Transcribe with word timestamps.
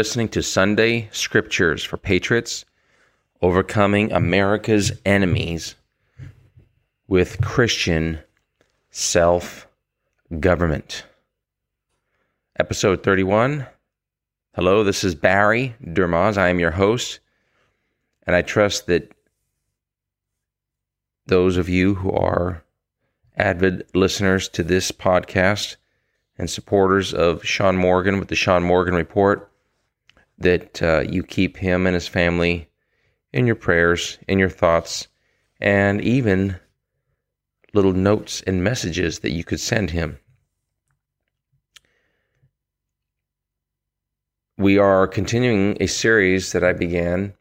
Listening 0.00 0.30
to 0.30 0.42
Sunday 0.42 1.10
Scriptures 1.12 1.84
for 1.84 1.98
Patriots 1.98 2.64
Overcoming 3.42 4.10
America's 4.12 4.92
Enemies 5.04 5.74
with 7.06 7.42
Christian 7.42 8.18
Self 8.88 9.68
Government. 10.40 11.04
Episode 12.58 13.02
31. 13.02 13.66
Hello, 14.54 14.84
this 14.84 15.04
is 15.04 15.14
Barry 15.14 15.74
Durmaz. 15.84 16.38
I 16.38 16.48
am 16.48 16.58
your 16.58 16.70
host, 16.70 17.20
and 18.26 18.34
I 18.34 18.40
trust 18.40 18.86
that 18.86 19.12
those 21.26 21.58
of 21.58 21.68
you 21.68 21.96
who 21.96 22.10
are 22.10 22.64
avid 23.36 23.84
listeners 23.92 24.48
to 24.48 24.62
this 24.62 24.92
podcast 24.92 25.76
and 26.38 26.48
supporters 26.48 27.12
of 27.12 27.44
Sean 27.44 27.76
Morgan 27.76 28.18
with 28.18 28.28
the 28.28 28.34
Sean 28.34 28.62
Morgan 28.62 28.94
Report 28.94 29.49
that 30.40 30.82
uh, 30.82 31.04
you 31.08 31.22
keep 31.22 31.56
him 31.56 31.86
and 31.86 31.94
his 31.94 32.08
family 32.08 32.68
in 33.32 33.46
your 33.46 33.56
prayers, 33.56 34.18
in 34.26 34.38
your 34.38 34.48
thoughts, 34.48 35.08
and 35.60 36.00
even 36.00 36.58
little 37.72 37.92
notes 37.92 38.42
and 38.46 38.64
messages 38.64 39.20
that 39.20 39.32
you 39.32 39.44
could 39.44 39.60
send 39.60 39.90
him. 39.90 40.18
We 44.56 44.78
are 44.78 45.06
continuing 45.06 45.76
a 45.80 45.86
series 45.86 46.52
that 46.52 46.64
I 46.64 46.72
began 46.72 47.34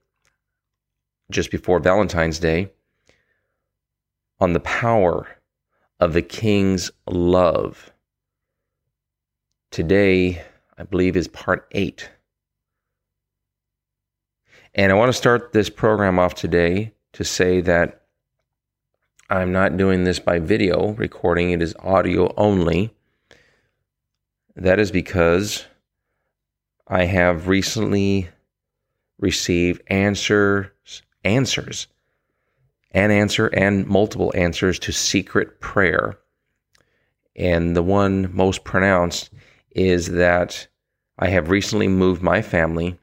just 1.31 1.51
before 1.51 1.79
Valentine's 1.79 2.39
Day 2.39 2.71
on 4.39 4.53
the 4.53 4.59
power 4.61 5.27
of 5.99 6.13
the 6.13 6.21
King's 6.21 6.91
love. 7.07 7.91
Today, 9.71 10.43
I 10.77 10.83
believe, 10.83 11.17
is 11.17 11.27
part 11.27 11.67
eight. 11.71 12.09
And 14.75 14.91
I 14.91 14.95
want 14.95 15.09
to 15.09 15.17
start 15.17 15.51
this 15.51 15.69
program 15.69 16.19
off 16.19 16.35
today 16.35 16.93
to 17.13 17.23
say 17.23 17.61
that 17.61 18.03
I'm 19.29 19.51
not 19.51 19.77
doing 19.77 20.03
this 20.03 20.19
by 20.19 20.39
video 20.39 20.89
recording, 20.93 21.51
it 21.51 21.61
is 21.61 21.75
audio 21.79 22.33
only. 22.37 22.93
That 24.55 24.79
is 24.79 24.91
because 24.91 25.65
I 26.87 27.05
have 27.05 27.47
recently 27.47 28.29
received 29.19 29.81
answers, 29.87 31.01
answers, 31.23 31.87
an 32.91 33.11
answer 33.11 33.47
and 33.47 33.85
multiple 33.87 34.31
answers 34.35 34.79
to 34.79 34.91
secret 34.91 35.59
prayer. 35.59 36.17
And 37.35 37.75
the 37.75 37.83
one 37.83 38.35
most 38.35 38.63
pronounced 38.63 39.29
is 39.71 40.07
that 40.07 40.67
I 41.17 41.27
have 41.27 41.49
recently 41.49 41.87
moved 41.87 42.21
my 42.21 42.41
family 42.41 42.97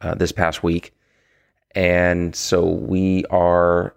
uh, 0.00 0.14
this 0.14 0.32
past 0.32 0.62
week, 0.62 0.94
and 1.74 2.34
so 2.34 2.66
we 2.66 3.24
are 3.26 3.94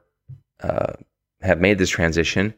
uh, 0.62 0.94
have 1.42 1.60
made 1.60 1.78
this 1.78 1.90
transition. 1.90 2.54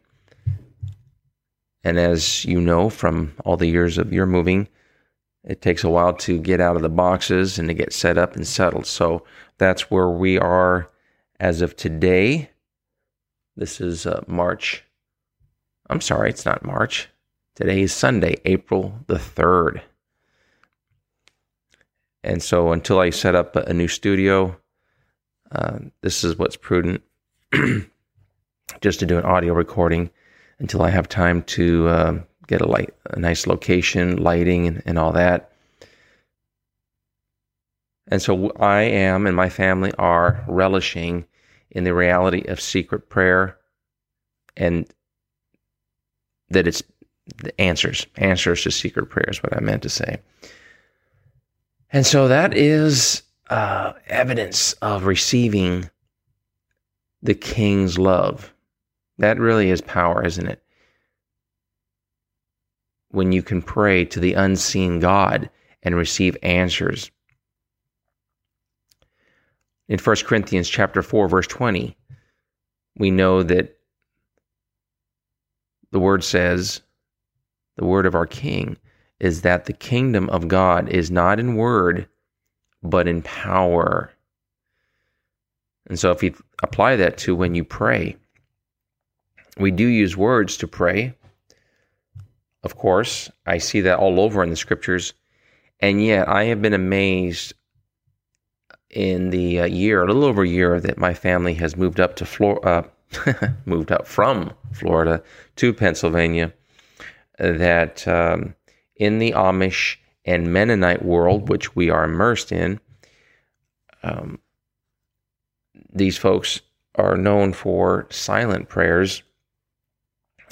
And 1.84 1.98
as 1.98 2.46
you 2.46 2.62
know 2.62 2.90
from 2.90 3.34
all 3.44 3.58
the 3.58 3.68
years 3.68 3.98
of 3.98 4.14
your 4.14 4.26
moving, 4.26 4.68
it 5.44 5.62
takes 5.62 5.84
a 5.84 5.90
while 5.90 6.14
to 6.14 6.40
get 6.40 6.62
out 6.62 6.76
of 6.76 6.82
the 6.82 6.90
boxes 6.90 7.58
and 7.58 7.68
to 7.68 7.74
get 7.74 7.94
set 7.94 8.18
up 8.18 8.36
and 8.36 8.46
settled. 8.46 8.86
So 8.86 9.26
that's 9.58 9.90
where 9.90 10.10
we 10.10 10.38
are 10.38 10.90
as 11.40 11.62
of 11.62 11.76
today. 11.76 12.50
This 13.56 13.82
is 13.82 14.06
uh, 14.06 14.24
March. 14.28 14.84
I'm 15.90 16.02
sorry, 16.02 16.30
it's 16.30 16.46
not 16.46 16.64
March. 16.64 17.10
Today 17.56 17.82
is 17.82 17.94
Sunday, 17.94 18.38
April 18.46 18.96
the 19.08 19.16
3rd. 19.16 19.82
And 22.24 22.42
so 22.42 22.72
until 22.72 23.00
I 23.00 23.10
set 23.10 23.36
up 23.36 23.56
a 23.56 23.74
new 23.74 23.88
studio, 23.88 24.58
uh, 25.52 25.80
this 26.02 26.24
is 26.24 26.38
what's 26.38 26.56
prudent 26.56 27.02
just 28.82 29.00
to 29.00 29.06
do 29.06 29.18
an 29.18 29.26
audio 29.26 29.54
recording 29.54 30.10
until 30.60 30.82
I 30.82 30.90
have 30.90 31.10
time 31.10 31.44
to 31.44 31.88
uh, 31.88 32.20
get 32.48 32.62
a 32.62 32.68
light, 32.68 32.94
a 33.10 33.20
nice 33.20 33.48
location, 33.48 34.18
lighting, 34.18 34.68
and, 34.68 34.84
and 34.86 35.00
all 35.00 35.12
that. 35.14 35.52
And 38.08 38.22
so 38.22 38.52
I 38.60 38.82
am 38.82 39.26
and 39.26 39.36
my 39.36 39.50
family 39.50 39.92
are 39.98 40.44
relishing 40.48 41.26
in 41.72 41.86
the 41.86 41.94
reality 41.94 42.44
of 42.48 42.60
secret 42.60 43.10
prayer 43.10 43.58
and 44.58 44.86
that 46.50 46.68
it's 46.68 46.84
the 47.38 47.60
answers, 47.60 48.06
answers 48.18 48.64
to 48.64 48.72
secret 48.72 49.06
prayer 49.08 49.30
is 49.30 49.42
what 49.42 49.56
I 49.56 49.62
meant 49.62 49.84
to 49.84 49.90
say. 49.90 50.20
And 51.92 52.06
so 52.06 52.28
that 52.30 52.56
is 52.56 53.24
uh, 53.50 53.94
evidence 54.08 54.74
of 54.82 55.06
receiving 55.06 55.90
the 57.22 57.34
king's 57.34 57.98
love. 57.98 58.54
That 59.18 59.40
really 59.40 59.70
is 59.70 59.82
power, 59.82 60.26
isn't 60.26 60.48
it? 60.48 60.64
When 63.10 63.34
you 63.34 63.44
can 63.44 63.62
pray 63.62 64.06
to 64.06 64.20
the 64.20 64.34
unseen 64.34 65.00
God 65.00 65.50
and 65.84 65.96
receive 65.96 66.38
answers. 66.44 67.12
In 69.90 70.00
1 70.00 70.16
Corinthians 70.26 70.70
chapter 70.70 71.02
4 71.02 71.28
verse 71.28 71.48
20, 71.48 71.98
we 72.98 73.12
know 73.12 73.44
that 73.44 73.78
the 75.92 76.00
word 76.00 76.24
says, 76.24 76.82
the 77.76 77.86
word 77.86 78.06
of 78.06 78.16
our 78.16 78.26
king 78.26 78.78
is 79.22 79.44
that 79.44 79.66
the 79.66 79.74
kingdom 79.74 80.28
of 80.32 80.48
God 80.48 80.90
is 80.90 81.12
not 81.12 81.40
in 81.40 81.56
word, 81.56 82.08
but 82.82 83.08
in 83.08 83.22
power. 83.22 84.12
And 85.88 86.00
so, 86.00 86.10
if 86.10 86.24
you 86.24 86.34
apply 86.64 86.96
that 86.96 87.20
to 87.20 87.36
when 87.36 87.54
you 87.54 87.64
pray, 87.64 88.18
we 89.58 89.70
do 89.70 89.86
use 89.86 90.18
words 90.18 90.58
to 90.58 90.68
pray. 90.68 91.14
Of 92.64 92.76
course, 92.76 93.30
I 93.46 93.60
see 93.60 93.82
that 93.82 94.00
all 94.00 94.20
over 94.20 94.42
in 94.42 94.50
the 94.50 94.56
scriptures. 94.56 95.14
And 95.80 96.04
yet, 96.04 96.28
I 96.28 96.46
have 96.46 96.62
been 96.62 96.74
amazed 96.74 97.54
in 98.90 99.30
the 99.30 99.62
uh, 99.62 99.66
year, 99.66 100.02
a 100.02 100.08
little 100.08 100.26
over 100.26 100.42
a 100.42 100.48
year, 100.48 100.80
that 100.80 100.98
my 100.98 101.14
family 101.14 101.54
has 101.56 101.78
moved 101.78 102.00
up 102.00 102.16
to 102.16 102.26
Florida, 102.26 102.90
uh, 103.28 103.48
moved 103.66 103.92
up 103.92 104.08
from 104.08 104.52
Florida 104.74 105.22
to 105.58 105.74
Pennsylvania. 105.74 106.54
That 107.38 108.08
um, 108.08 108.56
in 109.02 109.18
the 109.18 109.32
Amish 109.32 109.98
and 110.26 110.54
Mennonite 110.54 111.04
world, 111.04 111.50
which 111.50 111.76
we 111.76 111.90
are 111.90 112.04
immersed 112.04 112.52
in, 112.52 112.80
um, 114.04 114.38
these 115.92 116.20
folks 116.20 116.62
are 116.94 117.18
known 117.18 117.52
for 117.52 118.06
silent 118.12 118.70
prayers. 118.70 119.24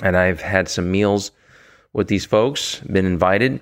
And 0.02 0.18
I've 0.18 0.42
had 0.42 0.68
some 0.68 0.90
meals 0.90 1.32
with 1.94 2.08
these 2.08 2.26
folks, 2.26 2.80
been 2.80 3.06
invited 3.06 3.62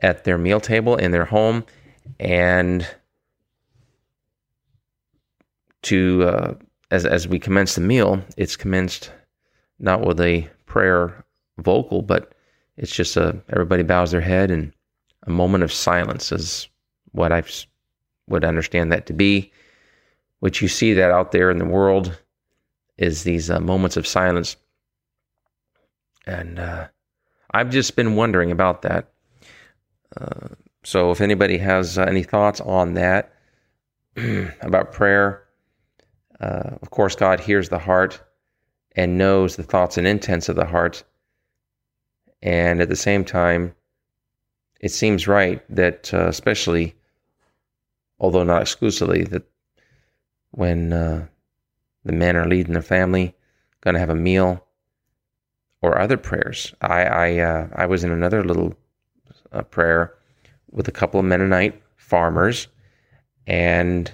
at 0.00 0.22
their 0.22 0.38
meal 0.38 0.60
table 0.60 0.94
in 0.94 1.10
their 1.10 1.24
home, 1.24 1.64
and 2.20 2.86
to 5.82 6.22
uh, 6.22 6.54
as 6.92 7.04
as 7.04 7.26
we 7.26 7.40
commence 7.40 7.74
the 7.74 7.80
meal, 7.80 8.22
it's 8.36 8.54
commenced 8.54 9.10
not 9.80 10.02
with 10.02 10.20
a 10.20 10.48
prayer 10.66 11.24
vocal, 11.58 12.02
but 12.02 12.35
it's 12.76 12.94
just 12.94 13.16
a 13.16 13.40
everybody 13.50 13.82
bows 13.82 14.10
their 14.10 14.20
head 14.20 14.50
and 14.50 14.72
a 15.26 15.30
moment 15.30 15.64
of 15.64 15.72
silence 15.72 16.30
is 16.32 16.68
what 17.12 17.32
I 17.32 17.42
would 18.28 18.44
understand 18.44 18.92
that 18.92 19.06
to 19.06 19.12
be. 19.12 19.52
Which 20.40 20.60
you 20.60 20.68
see 20.68 20.92
that 20.92 21.10
out 21.10 21.32
there 21.32 21.50
in 21.50 21.58
the 21.58 21.64
world 21.64 22.18
is 22.98 23.24
these 23.24 23.50
uh, 23.50 23.58
moments 23.58 23.96
of 23.96 24.06
silence, 24.06 24.56
and 26.26 26.58
uh, 26.58 26.88
I've 27.52 27.70
just 27.70 27.96
been 27.96 28.16
wondering 28.16 28.50
about 28.50 28.82
that. 28.82 29.08
Uh, 30.20 30.48
so 30.84 31.10
if 31.10 31.20
anybody 31.20 31.56
has 31.58 31.98
uh, 31.98 32.02
any 32.02 32.22
thoughts 32.22 32.60
on 32.60 32.94
that 32.94 33.32
about 34.60 34.92
prayer, 34.92 35.42
uh, 36.40 36.76
of 36.82 36.90
course 36.90 37.16
God 37.16 37.40
hears 37.40 37.70
the 37.70 37.78
heart 37.78 38.22
and 38.94 39.18
knows 39.18 39.56
the 39.56 39.62
thoughts 39.62 39.96
and 39.96 40.06
intents 40.06 40.48
of 40.48 40.56
the 40.56 40.66
heart 40.66 41.02
and 42.42 42.80
at 42.80 42.88
the 42.88 42.96
same 42.96 43.24
time, 43.24 43.74
it 44.80 44.90
seems 44.90 45.26
right 45.26 45.62
that, 45.74 46.12
uh, 46.12 46.28
especially, 46.28 46.94
although 48.18 48.44
not 48.44 48.62
exclusively, 48.62 49.24
that 49.24 49.44
when 50.50 50.92
uh, 50.92 51.26
the 52.04 52.12
men 52.12 52.36
are 52.36 52.46
leading 52.46 52.74
the 52.74 52.82
family, 52.82 53.34
going 53.80 53.94
to 53.94 54.00
have 54.00 54.10
a 54.10 54.14
meal, 54.14 54.66
or 55.82 55.98
other 55.98 56.16
prayers. 56.16 56.74
I 56.80 57.02
I, 57.04 57.38
uh, 57.38 57.68
I 57.74 57.86
was 57.86 58.04
in 58.04 58.10
another 58.10 58.42
little 58.44 58.74
uh, 59.52 59.62
prayer 59.62 60.14
with 60.70 60.88
a 60.88 60.92
couple 60.92 61.20
of 61.20 61.26
Mennonite 61.26 61.80
farmers, 61.96 62.68
and 63.46 64.10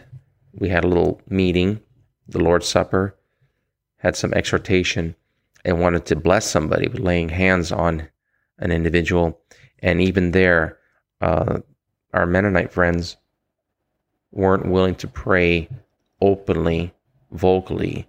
we 0.53 0.69
had 0.69 0.85
a 0.85 0.89
little 0.89 1.21
meeting, 1.29 1.81
the 2.29 2.39
Lord's 2.41 2.69
Supper, 2.69 3.17
had 3.97 4.17
some 4.17 4.35
exhortation, 4.35 5.15
and 5.65 5.81
wanted 5.81 6.05
to 6.07 6.17
bless 6.17 6.51
somebody 6.51 6.89
with 6.89 7.01
laying 7.01 7.31
hands 7.31 7.73
on 7.73 8.09
an 8.59 8.71
individual. 8.71 9.39
And 9.81 10.01
even 10.01 10.31
there, 10.31 10.79
uh, 11.21 11.61
our 12.13 12.27
Mennonite 12.27 12.73
friends 12.73 13.17
weren't 14.33 14.67
willing 14.67 14.95
to 14.97 15.09
pray 15.09 15.69
openly, 16.21 16.93
vocally, 17.33 18.09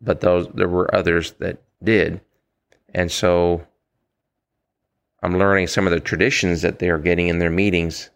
but 0.00 0.20
those 0.20 0.48
there 0.54 0.68
were 0.68 0.94
others 0.94 1.32
that 1.38 1.62
did. 1.82 2.20
And 2.94 3.10
so 3.10 3.66
I'm 5.22 5.38
learning 5.38 5.66
some 5.66 5.86
of 5.86 5.92
the 5.92 6.00
traditions 6.00 6.62
that 6.62 6.78
they 6.78 6.90
are 6.90 6.98
getting 6.98 7.28
in 7.28 7.38
their 7.38 7.50
meetings 7.50 8.10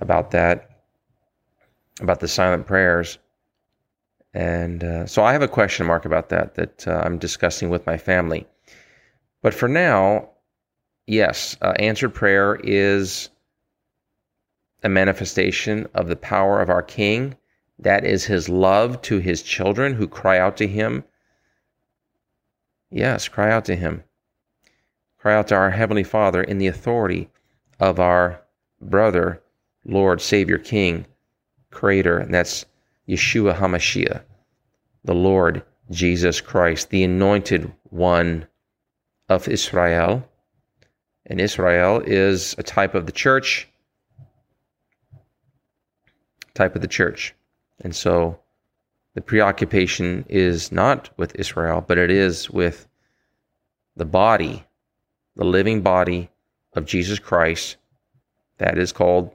about 0.00 0.30
that, 0.32 0.82
about 2.00 2.20
the 2.20 2.28
silent 2.28 2.66
prayers. 2.66 3.18
And 4.34 4.84
uh, 4.84 5.06
so 5.06 5.24
I 5.24 5.32
have 5.32 5.42
a 5.42 5.48
question 5.48 5.86
mark 5.86 6.04
about 6.04 6.28
that 6.28 6.54
that 6.56 6.86
uh, 6.86 7.02
I'm 7.04 7.18
discussing 7.18 7.70
with 7.70 7.86
my 7.86 7.96
family. 7.96 8.46
But 9.40 9.54
for 9.54 9.68
now, 9.68 10.28
yes, 11.06 11.56
uh, 11.62 11.72
answered 11.78 12.14
prayer 12.14 12.56
is 12.62 13.30
a 14.82 14.88
manifestation 14.88 15.86
of 15.94 16.08
the 16.08 16.16
power 16.16 16.60
of 16.60 16.70
our 16.70 16.82
King. 16.82 17.36
That 17.78 18.04
is 18.04 18.24
his 18.24 18.48
love 18.48 19.02
to 19.02 19.18
his 19.18 19.42
children 19.42 19.94
who 19.94 20.08
cry 20.08 20.38
out 20.38 20.56
to 20.58 20.66
him. 20.66 21.04
Yes, 22.90 23.28
cry 23.28 23.50
out 23.50 23.64
to 23.66 23.76
him. 23.76 24.04
Cry 25.18 25.34
out 25.34 25.48
to 25.48 25.54
our 25.56 25.70
Heavenly 25.70 26.04
Father 26.04 26.42
in 26.42 26.58
the 26.58 26.68
authority 26.68 27.28
of 27.80 27.98
our 27.98 28.42
brother, 28.80 29.42
Lord, 29.84 30.20
Savior, 30.20 30.58
King, 30.58 31.06
Creator, 31.70 32.18
and 32.18 32.32
that's 32.32 32.64
Yeshua 33.08 33.56
HaMashiach, 33.56 34.22
the 35.04 35.14
Lord 35.14 35.62
Jesus 35.90 36.40
Christ, 36.40 36.90
the 36.90 37.04
anointed 37.04 37.72
one 37.90 38.46
of 39.28 39.48
Israel. 39.48 40.28
And 41.26 41.40
Israel 41.40 42.00
is 42.04 42.54
a 42.56 42.62
type 42.62 42.94
of 42.94 43.06
the 43.06 43.12
church, 43.12 43.68
type 46.54 46.76
of 46.76 46.82
the 46.82 46.88
church. 46.88 47.34
And 47.80 47.94
so 47.94 48.38
the 49.14 49.20
preoccupation 49.20 50.24
is 50.28 50.70
not 50.70 51.10
with 51.16 51.34
Israel, 51.34 51.84
but 51.86 51.98
it 51.98 52.10
is 52.10 52.48
with 52.48 52.86
the 53.96 54.04
body, 54.04 54.64
the 55.34 55.44
living 55.44 55.82
body 55.82 56.30
of 56.74 56.86
Jesus 56.86 57.18
Christ. 57.18 57.76
That 58.58 58.78
is 58.78 58.92
called 58.92 59.34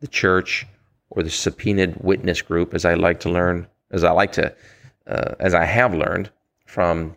the 0.00 0.08
church 0.08 0.66
or 1.10 1.22
the 1.22 1.30
subpoenaed 1.30 1.96
witness 2.02 2.40
group, 2.40 2.74
as 2.74 2.84
I 2.84 2.94
like 2.94 3.20
to 3.20 3.30
learn, 3.30 3.66
as 3.90 4.02
I 4.02 4.12
like 4.12 4.32
to, 4.32 4.54
uh, 5.06 5.34
as 5.38 5.52
I 5.52 5.64
have 5.64 5.94
learned 5.94 6.30
from 6.64 7.16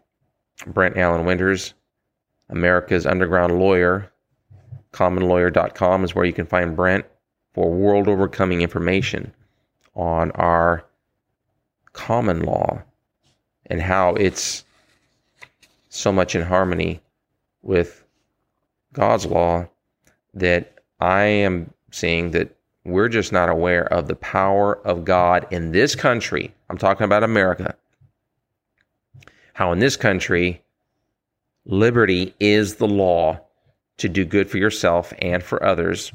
Brent 0.67 0.97
Allen 0.97 1.25
Winters, 1.25 1.73
America's 2.49 3.05
Underground 3.05 3.59
Lawyer. 3.59 4.11
CommonLawyer.com 4.93 6.03
is 6.03 6.15
where 6.15 6.25
you 6.25 6.33
can 6.33 6.45
find 6.45 6.75
Brent 6.75 7.05
for 7.53 7.71
world 7.71 8.07
overcoming 8.07 8.61
information 8.61 9.33
on 9.93 10.31
our 10.31 10.85
common 11.93 12.41
law 12.41 12.81
and 13.67 13.81
how 13.81 14.13
it's 14.15 14.63
so 15.89 16.11
much 16.11 16.35
in 16.35 16.43
harmony 16.43 17.01
with 17.61 18.03
God's 18.93 19.25
law 19.25 19.67
that 20.33 20.75
I 20.99 21.23
am 21.23 21.73
seeing 21.91 22.31
that 22.31 22.55
we're 22.83 23.09
just 23.09 23.31
not 23.31 23.49
aware 23.49 23.91
of 23.91 24.07
the 24.07 24.15
power 24.15 24.77
of 24.85 25.05
God 25.05 25.47
in 25.49 25.71
this 25.71 25.95
country. 25.95 26.53
I'm 26.69 26.77
talking 26.77 27.05
about 27.05 27.23
America. 27.23 27.75
How 29.53 29.71
in 29.71 29.79
this 29.79 29.95
country, 29.95 30.61
liberty 31.65 32.33
is 32.39 32.75
the 32.75 32.87
law 32.87 33.39
to 33.97 34.09
do 34.09 34.25
good 34.25 34.49
for 34.49 34.57
yourself 34.57 35.13
and 35.19 35.43
for 35.43 35.63
others. 35.63 36.11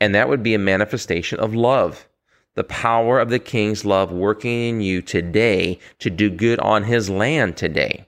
And 0.00 0.14
that 0.14 0.28
would 0.28 0.42
be 0.42 0.54
a 0.54 0.58
manifestation 0.58 1.38
of 1.40 1.54
love. 1.54 2.08
The 2.54 2.64
power 2.64 3.18
of 3.18 3.30
the 3.30 3.38
king's 3.38 3.84
love 3.84 4.12
working 4.12 4.68
in 4.68 4.80
you 4.80 5.00
today 5.02 5.78
to 6.00 6.10
do 6.10 6.28
good 6.30 6.58
on 6.60 6.84
his 6.84 7.08
land 7.08 7.56
today. 7.56 8.06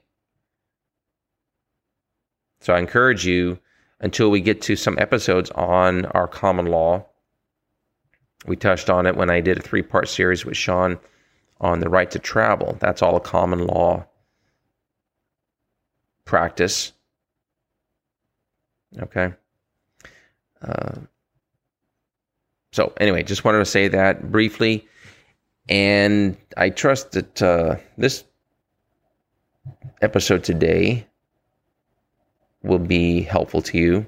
So 2.61 2.75
I 2.75 2.79
encourage 2.79 3.27
you 3.27 3.59
until 4.01 4.31
we 4.31 4.41
get 4.41 4.61
to 4.63 4.77
some 4.77 4.99
episodes 4.99 5.51
on 5.51 6.07
our 6.07 6.29
common 6.29 6.67
law 6.67 7.07
we 8.47 8.57
touched 8.57 8.91
on 8.91 9.07
it 9.07 9.17
when 9.17 9.31
I 9.31 9.41
did 9.41 9.59
a 9.59 9.63
three 9.63 9.83
part 9.83 10.09
series 10.09 10.45
with 10.45 10.57
Sean 10.57 10.99
on 11.61 11.81
the 11.81 11.89
right 11.89 12.11
to 12.11 12.19
travel. 12.19 12.77
That's 12.81 13.03
all 13.03 13.17
a 13.17 13.21
common 13.21 13.67
law 13.67 14.07
practice. 16.25 16.93
Okay. 19.01 19.33
Uh, 20.63 21.01
so, 22.73 22.93
anyway, 22.99 23.23
just 23.23 23.45
wanted 23.45 23.59
to 23.59 23.67
say 23.67 23.89
that 23.89 24.31
briefly. 24.33 24.87
And 25.69 26.37
I 26.57 26.71
trust 26.71 27.13
that 27.13 27.43
uh, 27.43 27.77
this 27.97 28.25
episode 30.03 30.45
today 30.45 31.07
will 32.63 32.79
be 32.79 33.23
helpful 33.23 33.63
to 33.63 33.79
you 33.79 34.07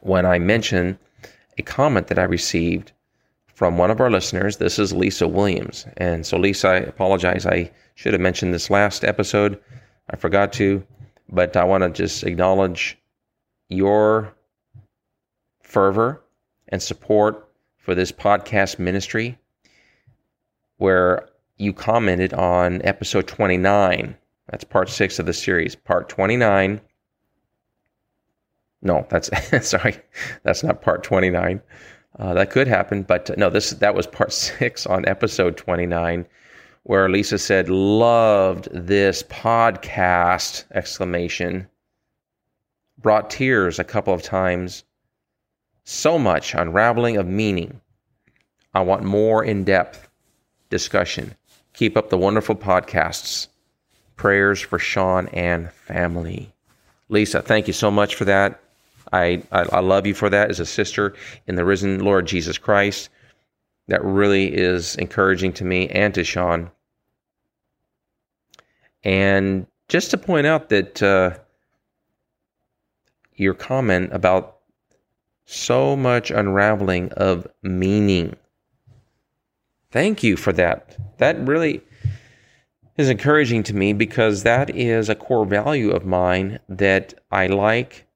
when 0.00 0.24
I 0.26 0.38
mention 0.38 0.98
a 1.58 1.62
comment 1.62 2.06
that 2.08 2.18
I 2.18 2.24
received 2.24 2.92
from 3.54 3.78
one 3.78 3.90
of 3.90 4.00
our 4.00 4.10
listeners. 4.10 4.58
This 4.58 4.78
is 4.78 4.92
Lisa 4.92 5.26
Williams. 5.26 5.86
And 5.96 6.26
so, 6.26 6.36
Lisa, 6.36 6.68
I 6.68 6.76
apologize. 6.76 7.46
I 7.46 7.70
should 7.94 8.12
have 8.12 8.20
mentioned 8.20 8.52
this 8.52 8.70
last 8.70 9.04
episode. 9.04 9.58
I 10.10 10.16
forgot 10.16 10.52
to, 10.54 10.86
but 11.28 11.56
I 11.56 11.64
want 11.64 11.82
to 11.82 11.90
just 11.90 12.24
acknowledge 12.24 12.98
your 13.68 14.34
fervor 15.62 16.22
and 16.68 16.82
support 16.82 17.48
for 17.78 17.94
this 17.94 18.12
podcast 18.12 18.78
ministry 18.78 19.38
where 20.78 21.28
you 21.56 21.72
commented 21.72 22.34
on 22.34 22.82
episode 22.84 23.26
29. 23.26 24.16
That's 24.50 24.64
part 24.64 24.88
six 24.88 25.18
of 25.18 25.26
the 25.26 25.32
series. 25.32 25.74
Part 25.74 26.08
29. 26.08 26.80
No, 28.82 29.06
that's 29.08 29.30
sorry, 29.68 29.96
that's 30.42 30.62
not 30.62 30.82
part 30.82 31.02
29. 31.02 31.60
Uh, 32.18 32.34
that 32.34 32.50
could 32.50 32.66
happen, 32.66 33.02
but 33.02 33.36
no, 33.36 33.50
this 33.50 33.70
that 33.70 33.94
was 33.94 34.06
part 34.06 34.32
six 34.32 34.86
on 34.86 35.06
episode 35.06 35.56
29, 35.56 36.26
where 36.86 37.08
Lisa 37.08 37.36
said, 37.36 37.68
"Loved 37.68 38.68
this 38.70 39.24
podcast!" 39.24 40.62
Exclamation. 40.72 41.66
Brought 42.96 43.28
tears 43.28 43.80
a 43.80 43.84
couple 43.84 44.14
of 44.14 44.22
times. 44.22 44.84
So 45.82 46.16
much 46.16 46.54
unraveling 46.54 47.16
of 47.16 47.26
meaning. 47.26 47.80
I 48.72 48.82
want 48.82 49.02
more 49.02 49.42
in 49.42 49.64
depth 49.64 50.08
discussion. 50.70 51.34
Keep 51.72 51.96
up 51.96 52.08
the 52.08 52.18
wonderful 52.18 52.54
podcasts. 52.54 53.48
Prayers 54.14 54.60
for 54.60 54.78
Sean 54.78 55.26
and 55.32 55.72
family. 55.72 56.54
Lisa, 57.08 57.42
thank 57.42 57.66
you 57.66 57.72
so 57.72 57.90
much 57.90 58.14
for 58.14 58.26
that. 58.26 58.60
I, 59.12 59.42
I, 59.50 59.62
I 59.72 59.80
love 59.80 60.06
you 60.06 60.14
for 60.14 60.30
that 60.30 60.50
as 60.50 60.60
a 60.60 60.66
sister 60.66 61.14
in 61.48 61.56
the 61.56 61.64
risen 61.64 62.04
Lord 62.04 62.26
Jesus 62.26 62.58
Christ. 62.58 63.08
That 63.88 64.04
really 64.04 64.54
is 64.54 64.94
encouraging 64.96 65.52
to 65.54 65.64
me 65.64 65.88
and 65.88 66.14
to 66.14 66.22
Sean. 66.22 66.70
And 69.06 69.68
just 69.88 70.10
to 70.10 70.18
point 70.18 70.48
out 70.48 70.68
that 70.70 71.00
uh, 71.00 71.38
your 73.36 73.54
comment 73.54 74.10
about 74.12 74.56
so 75.44 75.94
much 75.94 76.32
unraveling 76.32 77.12
of 77.12 77.46
meaning. 77.62 78.34
Thank 79.92 80.24
you 80.24 80.36
for 80.36 80.52
that. 80.54 80.96
That 81.18 81.38
really 81.46 81.82
is 82.96 83.08
encouraging 83.08 83.62
to 83.64 83.76
me 83.76 83.92
because 83.92 84.42
that 84.42 84.70
is 84.70 85.08
a 85.08 85.14
core 85.14 85.46
value 85.46 85.92
of 85.92 86.04
mine 86.04 86.58
that 86.68 87.14
I 87.30 87.46
like 87.46 88.08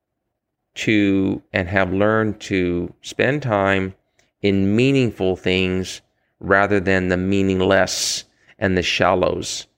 to 0.74 1.40
and 1.52 1.68
have 1.68 1.92
learned 1.92 2.40
to 2.40 2.92
spend 3.02 3.44
time 3.44 3.94
in 4.42 4.74
meaningful 4.74 5.36
things 5.36 6.00
rather 6.40 6.80
than 6.80 7.10
the 7.10 7.16
meaningless 7.16 8.24
and 8.58 8.76
the 8.76 8.82
shallows. 8.82 9.68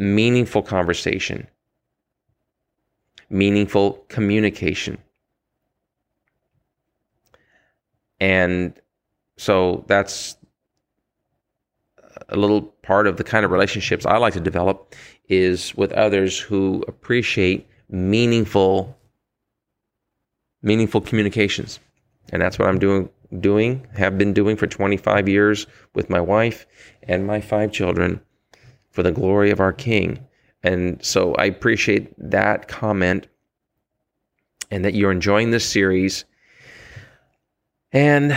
Meaningful 0.00 0.62
conversation, 0.62 1.46
meaningful 3.28 4.02
communication. 4.08 4.96
And 8.18 8.72
so 9.36 9.84
that's 9.88 10.38
a 12.30 12.36
little 12.36 12.62
part 12.82 13.06
of 13.06 13.18
the 13.18 13.24
kind 13.24 13.44
of 13.44 13.50
relationships 13.50 14.06
I 14.06 14.16
like 14.16 14.32
to 14.32 14.40
develop 14.40 14.94
is 15.28 15.74
with 15.74 15.92
others 15.92 16.38
who 16.38 16.82
appreciate 16.88 17.68
meaningful 17.90 18.96
meaningful 20.62 21.02
communications. 21.02 21.78
And 22.32 22.40
that's 22.40 22.58
what 22.58 22.68
I'm 22.68 22.78
doing 22.78 23.10
doing, 23.38 23.86
have 23.96 24.18
been 24.18 24.32
doing 24.32 24.56
for 24.56 24.66
25 24.66 25.28
years 25.28 25.66
with 25.94 26.10
my 26.10 26.20
wife 26.20 26.66
and 27.02 27.26
my 27.26 27.40
five 27.40 27.70
children 27.70 28.20
for 28.90 29.02
the 29.02 29.12
glory 29.12 29.50
of 29.50 29.60
our 29.60 29.72
King. 29.72 30.26
And 30.62 31.02
so 31.04 31.34
I 31.36 31.46
appreciate 31.46 32.12
that 32.18 32.68
comment 32.68 33.26
and 34.70 34.84
that 34.84 34.94
you're 34.94 35.12
enjoying 35.12 35.50
this 35.50 35.64
series. 35.64 36.24
And 37.92 38.32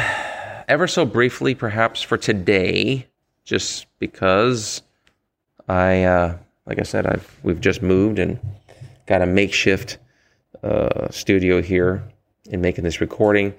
ever 0.67 0.87
so 0.87 1.05
briefly, 1.05 1.53
perhaps 1.53 2.01
for 2.01 2.17
today, 2.17 3.07
just 3.43 3.87
because 3.99 4.81
I, 5.67 6.03
uh, 6.03 6.37
like 6.65 6.79
I 6.79 6.83
said, 6.83 7.05
I've 7.05 7.39
we've 7.43 7.59
just 7.59 7.81
moved 7.81 8.19
and 8.19 8.39
got 9.05 9.21
a 9.21 9.25
makeshift 9.25 9.97
uh, 10.63 11.09
studio 11.09 11.61
here 11.61 12.03
in 12.45 12.61
making 12.61 12.83
this 12.83 13.01
recording. 13.01 13.53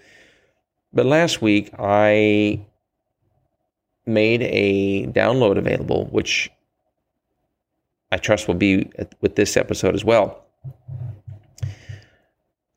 But 0.93 1.07
last 1.07 1.43
week 1.43 1.71
I 1.79 2.65
made 4.07 4.43
a 4.43 5.07
download 5.07 5.59
available, 5.59 6.07
which 6.07 6.51
I 8.15 8.17
trust 8.17 8.47
will 8.47 8.55
be 8.55 8.89
with 9.21 9.35
this 9.35 9.57
episode 9.57 9.93
as 9.93 10.05
well. 10.05 10.45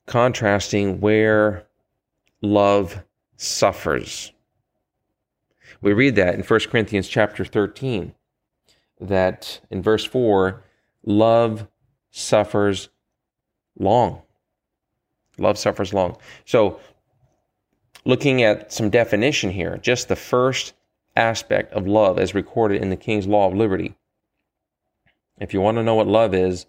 Contrasting 0.08 1.00
where 1.00 1.68
love 2.42 3.04
suffers. 3.36 4.32
We 5.80 5.94
read 5.94 6.16
that 6.16 6.34
in 6.34 6.42
1 6.42 6.60
Corinthians 6.72 7.08
chapter 7.08 7.46
13, 7.46 8.16
that 9.00 9.60
in 9.70 9.84
verse 9.84 10.04
4, 10.04 10.64
love 11.06 11.68
suffers 12.10 12.90
long. 13.78 14.24
Love 15.38 15.60
suffers 15.60 15.94
long. 15.94 16.18
So, 16.46 16.80
looking 18.06 18.42
at 18.42 18.74
some 18.74 18.90
definition 18.90 19.52
here, 19.52 19.78
just 19.78 20.08
the 20.08 20.16
first 20.16 20.74
aspect 21.16 21.74
of 21.74 21.86
love 21.86 22.18
as 22.18 22.34
recorded 22.34 22.82
in 22.82 22.90
the 22.90 22.98
King's 22.98 23.28
Law 23.28 23.48
of 23.50 23.54
Liberty. 23.54 23.96
If 25.40 25.54
you 25.54 25.62
want 25.62 25.78
to 25.78 25.84
know 25.84 25.96
what 25.96 26.08
love 26.08 26.34
is, 26.34 26.66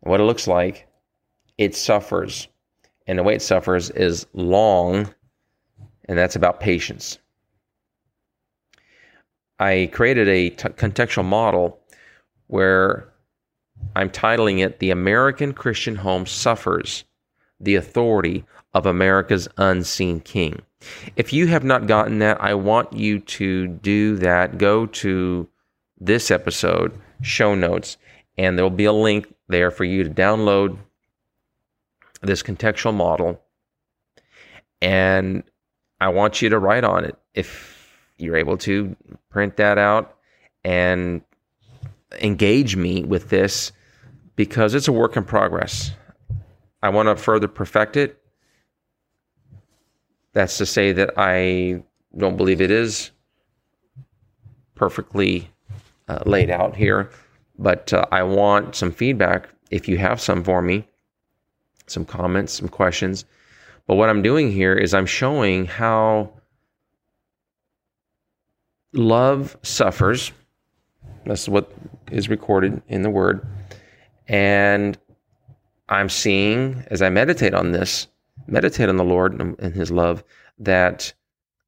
what 0.00 0.20
it 0.20 0.24
looks 0.24 0.46
like, 0.46 0.86
it 1.58 1.74
suffers. 1.74 2.48
And 3.06 3.18
the 3.18 3.22
way 3.22 3.34
it 3.34 3.42
suffers 3.42 3.90
is 3.90 4.26
long, 4.32 5.12
and 6.06 6.18
that's 6.18 6.36
about 6.36 6.60
patience. 6.60 7.18
I 9.58 9.88
created 9.92 10.28
a 10.28 10.50
t- 10.50 10.68
contextual 10.70 11.24
model 11.24 11.80
where 12.48 13.12
I'm 13.94 14.10
titling 14.10 14.58
it 14.58 14.78
The 14.78 14.90
American 14.90 15.52
Christian 15.52 15.96
Home 15.96 16.26
Suffers 16.26 17.04
the 17.60 17.74
Authority 17.74 18.44
of 18.74 18.86
America's 18.86 19.48
Unseen 19.56 20.20
King. 20.20 20.60
If 21.16 21.32
you 21.32 21.46
have 21.46 21.64
not 21.64 21.86
gotten 21.86 22.18
that, 22.18 22.40
I 22.40 22.54
want 22.54 22.92
you 22.92 23.20
to 23.20 23.66
do 23.66 24.16
that. 24.16 24.58
Go 24.58 24.86
to 24.86 25.48
this 25.98 26.30
episode, 26.30 26.92
show 27.22 27.54
notes, 27.54 27.96
and 28.36 28.56
there'll 28.56 28.70
be 28.70 28.84
a 28.84 28.92
link 28.92 29.32
there 29.48 29.70
for 29.70 29.84
you 29.84 30.04
to 30.04 30.10
download 30.10 30.78
this 32.22 32.42
contextual 32.42 32.94
model. 32.94 33.40
And 34.82 35.42
I 36.00 36.08
want 36.08 36.42
you 36.42 36.48
to 36.50 36.58
write 36.58 36.84
on 36.84 37.04
it. 37.04 37.16
If 37.34 37.96
you're 38.18 38.36
able 38.36 38.58
to, 38.58 38.96
print 39.30 39.56
that 39.56 39.78
out 39.78 40.16
and 40.64 41.20
engage 42.20 42.76
me 42.76 43.04
with 43.04 43.28
this 43.28 43.72
because 44.34 44.74
it's 44.74 44.88
a 44.88 44.92
work 44.92 45.16
in 45.16 45.24
progress. 45.24 45.92
I 46.82 46.88
want 46.90 47.08
to 47.08 47.16
further 47.16 47.48
perfect 47.48 47.96
it 47.96 48.20
that's 50.36 50.58
to 50.58 50.66
say 50.66 50.92
that 50.92 51.14
I 51.16 51.82
don't 52.14 52.36
believe 52.36 52.60
it 52.60 52.70
is 52.70 53.10
perfectly 54.74 55.50
uh, 56.08 56.20
laid 56.26 56.50
out 56.50 56.76
here, 56.76 57.10
but 57.58 57.92
uh, 57.92 58.06
I 58.12 58.22
want 58.22 58.74
some 58.74 58.92
feedback 58.92 59.48
if 59.70 59.88
you 59.88 59.98
have 59.98 60.20
some 60.20 60.44
for 60.44 60.62
me, 60.62 60.86
some 61.86 62.04
comments, 62.04 62.52
some 62.52 62.68
questions. 62.68 63.24
But 63.86 63.96
what 63.96 64.08
I'm 64.08 64.22
doing 64.22 64.50
here 64.50 64.74
is 64.74 64.94
I'm 64.94 65.06
showing 65.06 65.66
how 65.66 66.32
love 68.92 69.56
suffers. 69.62 70.32
That's 71.24 71.48
what 71.48 71.72
is 72.10 72.28
recorded 72.28 72.82
in 72.88 73.02
the 73.02 73.10
word. 73.10 73.46
And 74.28 74.98
I'm 75.88 76.08
seeing 76.08 76.84
as 76.88 77.02
I 77.02 77.10
meditate 77.10 77.54
on 77.54 77.72
this 77.72 78.08
meditate 78.46 78.88
on 78.88 78.96
the 78.96 79.04
Lord 79.04 79.40
and 79.40 79.74
His 79.74 79.90
love, 79.90 80.22
that 80.58 81.12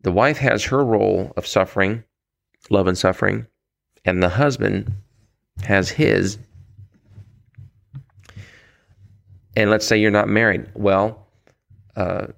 the 0.03 0.13
wife 0.13 0.39
has 0.39 0.65
her 0.65 0.85
role 0.85 1.33
of 1.37 1.47
suffering, 1.47 2.05
love 2.71 2.87
and 2.87 2.97
suffering, 2.97 3.47
and 4.05 4.23
the 4.23 4.29
husband 4.29 4.93
has 5.63 5.91
his. 5.91 6.39
And 9.57 9.71
let's 9.71 9.87
say 9.87 9.99
you're 9.99 10.11
not 10.11 10.29
married. 10.29 10.67
Well, 10.75 11.27
uh, 11.97 12.29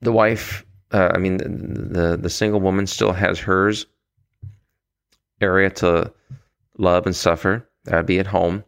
the 0.00 0.12
wife, 0.12 0.64
uh, 0.92 1.10
I 1.14 1.18
mean, 1.18 1.38
the, 1.38 1.48
the, 1.48 2.16
the 2.16 2.30
single 2.30 2.60
woman 2.60 2.86
still 2.86 3.12
has 3.12 3.38
hers 3.38 3.86
area 5.40 5.70
to 5.70 6.12
love 6.78 7.06
and 7.06 7.16
suffer. 7.16 7.68
That'd 7.84 8.06
be 8.06 8.18
at 8.18 8.26
home. 8.26 8.64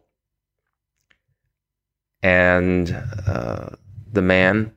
And 2.21 2.91
uh, 3.27 3.69
the 4.11 4.21
man, 4.21 4.73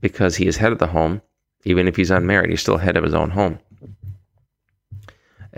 because 0.00 0.36
he 0.36 0.46
is 0.46 0.56
head 0.56 0.72
of 0.72 0.78
the 0.78 0.86
home, 0.86 1.20
even 1.64 1.88
if 1.88 1.96
he's 1.96 2.10
unmarried, 2.10 2.50
he's 2.50 2.60
still 2.60 2.78
head 2.78 2.96
of 2.96 3.04
his 3.04 3.14
own 3.14 3.30
home. 3.30 3.58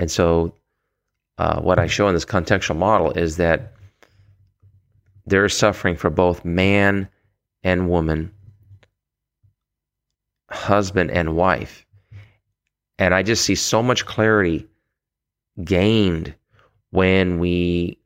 And 0.00 0.11
so, 0.11 0.54
uh, 1.37 1.61
what 1.61 1.78
I 1.78 1.87
show 1.87 2.09
in 2.09 2.14
this 2.14 2.25
contextual 2.25 2.76
model 2.76 3.12
is 3.12 3.37
that 3.37 3.75
there 5.26 5.45
is 5.45 5.54
suffering 5.54 5.95
for 5.95 6.09
both 6.09 6.42
man 6.42 7.07
and 7.62 7.90
woman, 7.90 8.33
husband 10.50 11.11
and 11.11 11.37
wife. 11.37 11.85
And 12.99 13.12
I 13.14 13.23
just 13.23 13.45
see 13.45 13.54
so 13.54 13.83
much 13.83 14.07
clarity 14.07 14.66
gained 15.62 16.35
when 16.92 17.38
we, 17.38 17.99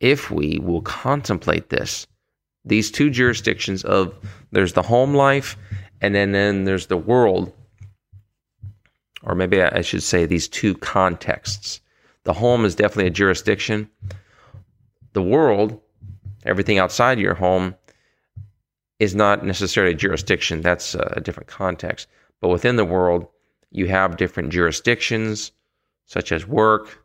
if 0.00 0.30
we 0.30 0.58
will 0.58 0.80
contemplate 0.80 1.68
this 1.68 2.06
these 2.64 2.90
two 2.90 3.10
jurisdictions 3.10 3.84
of 3.84 4.14
there's 4.52 4.72
the 4.72 4.82
home 4.82 5.12
life 5.14 5.58
and 6.00 6.14
then, 6.14 6.32
then 6.32 6.64
there's 6.64 6.86
the 6.86 6.96
world 6.96 7.52
or 9.22 9.34
maybe 9.34 9.62
I 9.62 9.82
should 9.82 10.02
say 10.02 10.26
these 10.26 10.48
two 10.48 10.74
contexts. 10.74 11.80
The 12.24 12.32
home 12.32 12.64
is 12.64 12.74
definitely 12.74 13.08
a 13.08 13.10
jurisdiction. 13.10 13.88
The 15.12 15.22
world, 15.22 15.80
everything 16.44 16.78
outside 16.78 17.18
your 17.18 17.34
home, 17.34 17.74
is 18.98 19.14
not 19.14 19.44
necessarily 19.44 19.94
a 19.94 19.96
jurisdiction. 19.96 20.60
That's 20.60 20.94
a 20.94 21.20
different 21.20 21.48
context. 21.48 22.06
But 22.40 22.48
within 22.48 22.76
the 22.76 22.84
world, 22.84 23.26
you 23.70 23.86
have 23.88 24.16
different 24.16 24.50
jurisdictions, 24.50 25.52
such 26.06 26.30
as 26.32 26.46
work 26.46 27.02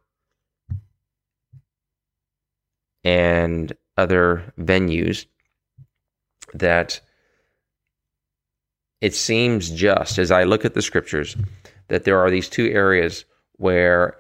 and 3.04 3.72
other 3.96 4.54
venues 4.60 5.26
that 6.54 7.00
it 9.00 9.14
seems 9.14 9.70
just 9.70 10.18
as 10.18 10.32
I 10.32 10.44
look 10.44 10.66
at 10.66 10.74
the 10.74 10.82
scriptures 10.82 11.36
that 11.88 12.04
there 12.04 12.20
are 12.20 12.30
these 12.30 12.50
two 12.50 12.68
areas 12.68 13.26
where 13.54 14.18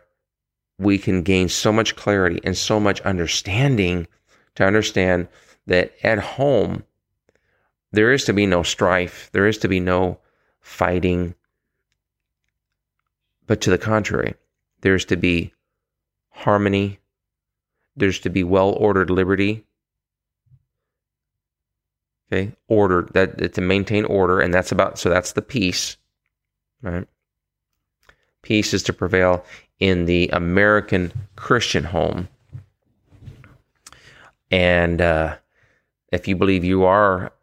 we 0.77 0.97
can 0.97 1.24
gain 1.24 1.50
so 1.50 1.71
much 1.71 1.95
clarity 1.95 2.39
and 2.43 2.57
so 2.57 2.79
much 2.79 3.01
understanding 3.01 4.07
to 4.55 4.65
understand 4.65 5.27
that 5.65 5.91
at 6.03 6.19
home 6.19 6.83
there 7.91 8.12
is 8.12 8.25
to 8.25 8.33
be 8.33 8.45
no 8.45 8.63
strife, 8.63 9.29
there 9.31 9.47
is 9.47 9.57
to 9.59 9.67
be 9.67 9.79
no 9.79 10.19
fighting, 10.59 11.33
but 13.45 13.62
to 13.62 13.69
the 13.69 13.77
contrary, 13.77 14.36
there's 14.81 15.05
to 15.05 15.15
be 15.15 15.53
harmony, 16.29 17.00
there's 17.95 18.19
to 18.19 18.29
be 18.29 18.43
well 18.43 18.71
ordered 18.71 19.09
liberty, 19.09 19.65
Okay, 22.31 22.53
order 22.67 23.07
that 23.13 23.53
to 23.53 23.62
maintain 23.62 24.03
order, 24.03 24.41
and 24.41 24.53
that's 24.53 24.74
about 24.74 25.00
so 25.00 25.09
that's 25.09 25.31
the 25.31 25.41
peace, 25.41 25.95
right? 26.81 27.07
Peace 28.48 28.74
is 28.74 28.82
to 28.84 28.94
prevail 28.94 29.44
in 29.77 30.06
the 30.06 30.30
American 30.32 31.12
Christian 31.36 31.84
home, 31.84 32.30
and 34.50 35.01
uh, 35.01 35.36
if 36.13 36.30
you 36.30 36.38
believe 36.38 36.63
you 36.63 36.86
are, 36.86 37.34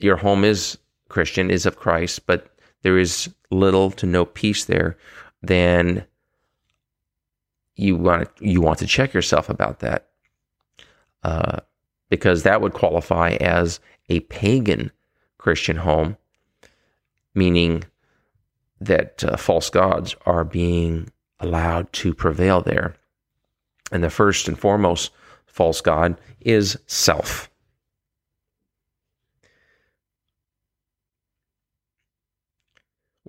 your 0.00 0.18
home 0.18 0.44
is 0.44 0.76
Christian, 1.08 1.50
is 1.50 1.64
of 1.64 1.78
Christ, 1.78 2.26
but 2.26 2.54
there 2.82 2.98
is 2.98 3.34
little 3.50 3.90
to 3.92 4.04
no 4.04 4.26
peace 4.26 4.66
there, 4.66 4.98
then 5.40 6.04
you 7.76 7.96
want 7.96 8.36
to, 8.36 8.46
you 8.46 8.60
want 8.60 8.80
to 8.80 8.86
check 8.86 9.14
yourself 9.14 9.48
about 9.48 9.78
that, 9.78 10.10
uh, 11.22 11.60
because 12.10 12.42
that 12.42 12.60
would 12.60 12.74
qualify 12.74 13.30
as 13.40 13.80
a 14.10 14.20
pagan 14.20 14.92
Christian 15.38 15.78
home, 15.78 16.18
meaning 17.34 17.82
that 18.80 19.24
uh, 19.24 19.36
false 19.36 19.70
gods 19.70 20.16
are 20.26 20.44
being 20.44 21.10
allowed 21.38 21.92
to 21.94 22.14
prevail 22.14 22.60
there. 22.60 22.94
And 23.92 24.02
the 24.02 24.10
first 24.10 24.48
and 24.48 24.58
foremost 24.58 25.10
false 25.46 25.80
god 25.80 26.20
is 26.40 26.78
self. 26.86 27.50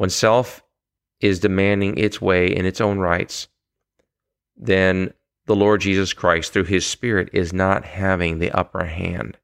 when 0.01 0.09
self 0.09 0.63
is 1.19 1.39
demanding 1.39 1.95
its 1.95 2.19
way 2.19 2.47
in 2.47 2.65
its 2.65 2.81
own 2.81 2.97
rights, 2.97 3.47
then 4.57 5.13
the 5.45 5.55
Lord 5.55 5.81
Jesus 5.81 6.11
Christ, 6.11 6.51
through 6.51 6.63
his 6.63 6.87
Spirit, 6.87 7.29
is 7.33 7.53
not 7.53 7.85
having 7.85 8.39
the 8.39 8.49
upper 8.49 8.85
hand. 8.85 9.37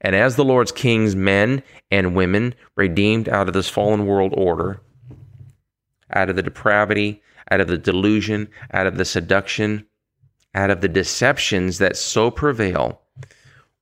And 0.00 0.16
as 0.16 0.36
the 0.36 0.44
Lord's 0.44 0.72
king's 0.72 1.14
men 1.14 1.62
and 1.90 2.14
women, 2.14 2.54
redeemed 2.76 3.28
out 3.28 3.46
of 3.46 3.52
this 3.52 3.68
fallen 3.68 4.06
world 4.06 4.32
order, 4.34 4.80
out 6.12 6.30
of 6.30 6.36
the 6.36 6.42
depravity, 6.42 7.22
out 7.50 7.60
of 7.60 7.68
the 7.68 7.78
delusion, 7.78 8.48
out 8.72 8.86
of 8.86 8.96
the 8.96 9.04
seduction, 9.04 9.86
out 10.54 10.70
of 10.70 10.80
the 10.80 10.88
deceptions 10.88 11.78
that 11.78 11.96
so 11.96 12.30
prevail, 12.30 13.00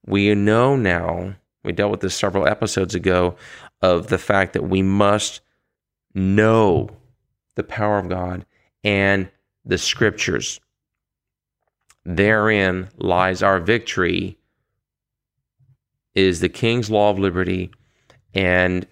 we 0.05 0.33
know 0.35 0.75
now, 0.75 1.35
we 1.63 1.71
dealt 1.71 1.91
with 1.91 2.01
this 2.01 2.15
several 2.15 2.47
episodes 2.47 2.95
ago, 2.95 3.35
of 3.81 4.07
the 4.07 4.17
fact 4.17 4.53
that 4.53 4.63
we 4.63 4.81
must 4.81 5.41
know 6.13 6.89
the 7.55 7.63
power 7.63 7.99
of 7.99 8.09
God 8.09 8.45
and 8.83 9.29
the 9.65 9.77
scriptures. 9.77 10.59
Therein 12.05 12.89
lies 12.97 13.43
our 13.43 13.59
victory 13.59 14.37
is 16.15 16.39
the 16.39 16.49
king's 16.49 16.89
law 16.89 17.11
of 17.11 17.19
liberty 17.19 17.69
and 18.33 18.87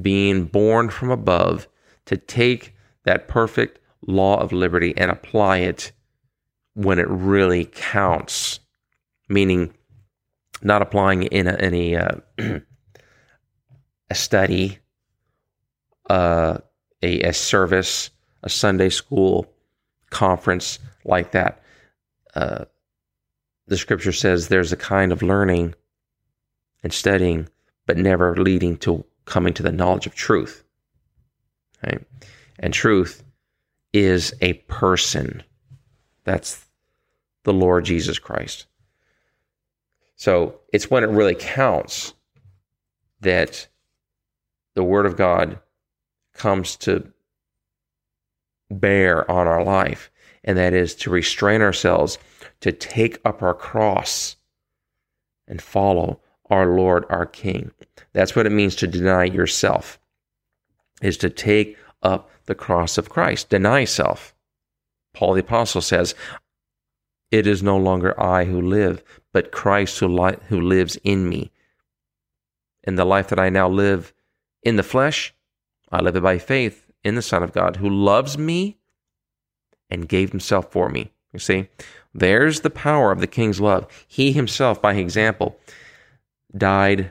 being 0.00 0.46
born 0.46 0.88
from 0.90 1.10
above 1.10 1.68
to 2.08 2.16
take 2.16 2.74
that 3.04 3.28
perfect 3.28 3.78
law 4.06 4.40
of 4.40 4.50
liberty 4.50 4.94
and 4.96 5.10
apply 5.10 5.58
it 5.58 5.92
when 6.72 6.98
it 6.98 7.08
really 7.08 7.66
counts, 7.66 8.60
meaning 9.28 9.74
not 10.62 10.80
applying 10.80 11.24
in 11.24 11.46
a, 11.46 11.52
any 11.52 11.96
uh, 11.96 12.16
a 12.38 14.14
study, 14.14 14.78
uh, 16.08 16.56
a, 17.02 17.20
a 17.20 17.32
service, 17.34 18.10
a 18.42 18.48
Sunday 18.48 18.88
school 18.88 19.46
conference 20.08 20.78
like 21.04 21.32
that. 21.32 21.62
Uh, 22.34 22.64
the 23.66 23.76
scripture 23.76 24.12
says 24.12 24.48
there's 24.48 24.72
a 24.72 24.76
kind 24.76 25.12
of 25.12 25.22
learning 25.22 25.74
and 26.82 26.90
studying, 26.90 27.50
but 27.86 27.98
never 27.98 28.34
leading 28.34 28.78
to 28.78 29.04
coming 29.26 29.52
to 29.52 29.62
the 29.62 29.72
knowledge 29.72 30.06
of 30.06 30.14
truth. 30.14 30.64
Right? 31.84 32.04
And 32.58 32.74
truth 32.74 33.22
is 33.92 34.34
a 34.40 34.54
person. 34.54 35.42
That's 36.24 36.66
the 37.44 37.52
Lord 37.52 37.84
Jesus 37.84 38.18
Christ. 38.18 38.66
So 40.16 40.60
it's 40.72 40.90
when 40.90 41.04
it 41.04 41.10
really 41.10 41.36
counts 41.36 42.14
that 43.20 43.68
the 44.74 44.82
Word 44.84 45.06
of 45.06 45.16
God 45.16 45.60
comes 46.34 46.76
to 46.76 47.12
bear 48.70 49.28
on 49.30 49.46
our 49.46 49.64
life, 49.64 50.10
and 50.44 50.58
that 50.58 50.74
is 50.74 50.94
to 50.96 51.10
restrain 51.10 51.62
ourselves, 51.62 52.18
to 52.60 52.72
take 52.72 53.18
up 53.24 53.42
our 53.42 53.54
cross 53.54 54.36
and 55.46 55.62
follow 55.62 56.20
our 56.50 56.66
Lord, 56.66 57.04
our 57.08 57.26
King. 57.26 57.70
That's 58.12 58.36
what 58.36 58.46
it 58.46 58.50
means 58.50 58.76
to 58.76 58.86
deny 58.86 59.24
yourself, 59.24 59.98
is 61.02 61.16
to 61.18 61.30
take 61.30 61.76
up 62.02 62.30
the 62.46 62.54
cross 62.54 62.98
of 62.98 63.08
Christ, 63.08 63.48
deny 63.48 63.84
self. 63.84 64.34
Paul 65.14 65.34
the 65.34 65.40
Apostle 65.40 65.80
says, 65.80 66.14
It 67.30 67.46
is 67.46 67.62
no 67.62 67.76
longer 67.76 68.18
I 68.20 68.44
who 68.44 68.60
live, 68.60 69.02
but 69.32 69.52
Christ 69.52 69.98
who, 69.98 70.08
li- 70.08 70.38
who 70.48 70.60
lives 70.60 70.96
in 71.04 71.28
me. 71.28 71.50
In 72.84 72.94
the 72.94 73.04
life 73.04 73.28
that 73.28 73.38
I 73.38 73.48
now 73.48 73.68
live 73.68 74.14
in 74.62 74.76
the 74.76 74.82
flesh, 74.82 75.34
I 75.90 76.00
live 76.00 76.16
it 76.16 76.22
by 76.22 76.38
faith 76.38 76.86
in 77.04 77.14
the 77.14 77.22
Son 77.22 77.42
of 77.42 77.52
God 77.52 77.76
who 77.76 77.88
loves 77.88 78.38
me 78.38 78.78
and 79.90 80.08
gave 80.08 80.30
himself 80.30 80.70
for 80.70 80.88
me. 80.88 81.12
You 81.32 81.38
see, 81.38 81.68
there's 82.14 82.60
the 82.60 82.70
power 82.70 83.12
of 83.12 83.20
the 83.20 83.26
King's 83.26 83.60
love. 83.60 83.86
He 84.06 84.32
himself, 84.32 84.80
by 84.80 84.94
example, 84.94 85.58
died 86.56 87.10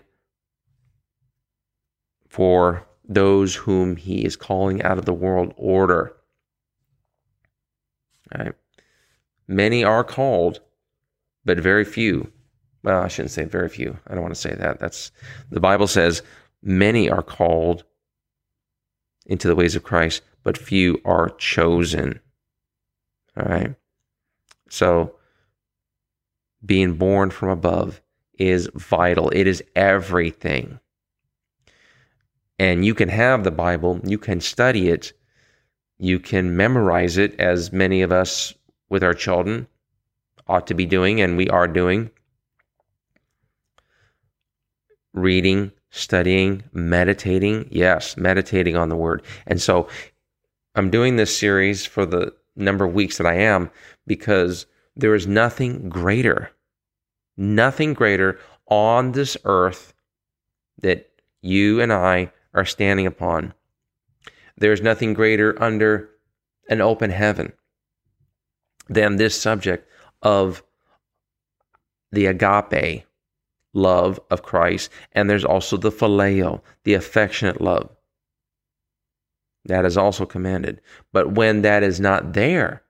for 2.27 2.86
those 3.07 3.55
whom 3.55 3.95
he 3.95 4.25
is 4.25 4.35
calling 4.35 4.81
out 4.83 4.97
of 4.97 5.05
the 5.05 5.13
world 5.13 5.53
order. 5.55 6.13
Right? 8.37 8.53
Many 9.47 9.83
are 9.83 10.03
called, 10.03 10.59
but 11.45 11.59
very 11.59 11.85
few. 11.85 12.31
Well, 12.83 13.01
I 13.01 13.07
shouldn't 13.07 13.31
say 13.31 13.45
very 13.45 13.69
few. 13.69 13.97
I 14.07 14.13
don't 14.13 14.23
want 14.23 14.35
to 14.35 14.39
say 14.41 14.53
that. 14.53 14.79
That's 14.79 15.11
the 15.49 15.59
Bible 15.59 15.87
says 15.87 16.21
many 16.61 17.09
are 17.09 17.23
called 17.23 17.83
into 19.25 19.47
the 19.47 19.55
ways 19.55 19.75
of 19.75 19.83
Christ, 19.83 20.21
but 20.43 20.57
few 20.57 21.01
are 21.05 21.29
chosen. 21.29 22.19
All 23.37 23.45
right. 23.45 23.75
So 24.69 25.15
being 26.65 26.93
born 26.93 27.29
from 27.29 27.49
above 27.49 28.01
is 28.37 28.69
vital. 28.73 29.29
It 29.29 29.47
is 29.47 29.63
everything. 29.75 30.79
And 32.59 32.85
you 32.85 32.93
can 32.93 33.09
have 33.09 33.43
the 33.43 33.51
Bible, 33.51 33.99
you 34.03 34.17
can 34.17 34.41
study 34.41 34.89
it, 34.89 35.13
you 35.99 36.19
can 36.19 36.55
memorize 36.57 37.17
it, 37.17 37.39
as 37.39 37.71
many 37.71 38.01
of 38.01 38.11
us 38.11 38.53
with 38.89 39.03
our 39.03 39.13
children 39.13 39.67
ought 40.47 40.67
to 40.67 40.73
be 40.73 40.85
doing, 40.85 41.21
and 41.21 41.37
we 41.37 41.49
are 41.49 41.67
doing. 41.67 42.09
Reading, 45.13 45.71
studying, 45.89 46.63
meditating. 46.73 47.67
Yes, 47.71 48.17
meditating 48.17 48.75
on 48.75 48.89
the 48.89 48.95
Word. 48.95 49.23
And 49.45 49.61
so 49.61 49.87
I'm 50.75 50.89
doing 50.89 51.15
this 51.15 51.37
series 51.37 51.85
for 51.85 52.05
the 52.05 52.33
number 52.55 52.85
of 52.85 52.93
weeks 52.93 53.17
that 53.17 53.27
I 53.27 53.35
am 53.35 53.69
because 54.05 54.65
there 54.95 55.13
is 55.13 55.27
nothing 55.27 55.89
greater 55.89 56.51
nothing 57.37 57.93
greater 57.93 58.39
on 58.67 59.11
this 59.11 59.37
earth 59.45 59.93
that 60.81 61.09
you 61.41 61.79
and 61.79 61.93
I 61.93 62.31
are 62.57 62.65
standing 62.65 63.05
upon. 63.05 63.53
There's 64.57 64.81
nothing 64.81 65.13
greater 65.13 65.61
under 65.61 66.09
an 66.67 66.81
open 66.81 67.11
heaven 67.11 67.53
than 68.89 69.15
this 69.15 69.39
subject 69.39 69.87
of 70.23 70.63
the 72.11 72.25
agape 72.25 73.05
love 73.73 74.19
of 74.31 74.41
Christ. 74.41 74.89
And 75.11 75.29
there's 75.29 75.45
also 75.45 75.77
the 75.77 75.91
phileo, 75.91 76.61
the 76.83 76.95
affectionate 76.95 77.61
love. 77.61 77.89
That 79.65 79.85
is 79.85 79.97
also 79.97 80.25
commanded. 80.25 80.81
But 81.13 81.33
when 81.33 81.61
that 81.61 81.83
is 81.83 81.99
not 81.99 82.33
there, 82.33 82.81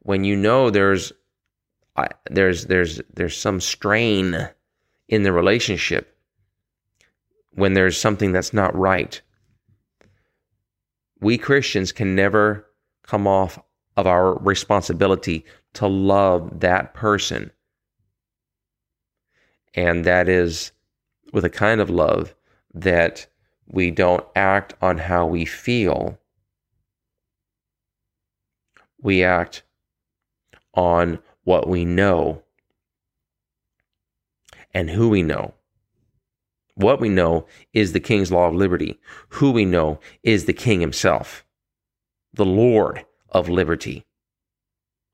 when 0.00 0.22
you 0.24 0.36
know 0.36 0.70
there's 0.70 1.12
there's 2.30 2.66
there's 2.66 3.00
there's 3.12 3.36
some 3.36 3.60
strain 3.60 4.48
in 5.08 5.24
the 5.24 5.32
relationship 5.32 6.17
when 7.58 7.74
there's 7.74 8.00
something 8.00 8.30
that's 8.30 8.52
not 8.52 8.76
right. 8.78 9.20
We 11.20 11.36
Christians 11.36 11.90
can 11.90 12.14
never 12.14 12.64
come 13.02 13.26
off 13.26 13.58
of 13.96 14.06
our 14.06 14.38
responsibility 14.38 15.44
to 15.74 15.88
love 15.88 16.60
that 16.60 16.94
person. 16.94 17.50
And 19.74 20.04
that 20.04 20.28
is 20.28 20.70
with 21.32 21.44
a 21.44 21.50
kind 21.50 21.80
of 21.80 21.90
love 21.90 22.32
that 22.74 23.26
we 23.66 23.90
don't 23.90 24.24
act 24.36 24.74
on 24.80 24.98
how 24.98 25.26
we 25.26 25.44
feel. 25.44 26.16
We 29.02 29.24
act 29.24 29.64
on 30.74 31.18
what 31.42 31.68
we 31.68 31.84
know 31.84 32.44
and 34.72 34.88
who 34.88 35.08
we 35.08 35.22
know. 35.22 35.54
What 36.78 37.00
we 37.00 37.08
know 37.08 37.44
is 37.72 37.92
the 37.92 37.98
King's 37.98 38.30
law 38.30 38.46
of 38.46 38.54
liberty. 38.54 39.00
Who 39.30 39.50
we 39.50 39.64
know 39.64 39.98
is 40.22 40.44
the 40.44 40.52
King 40.52 40.80
himself, 40.80 41.44
the 42.32 42.46
Lord 42.46 43.04
of 43.30 43.48
liberty. 43.48 44.04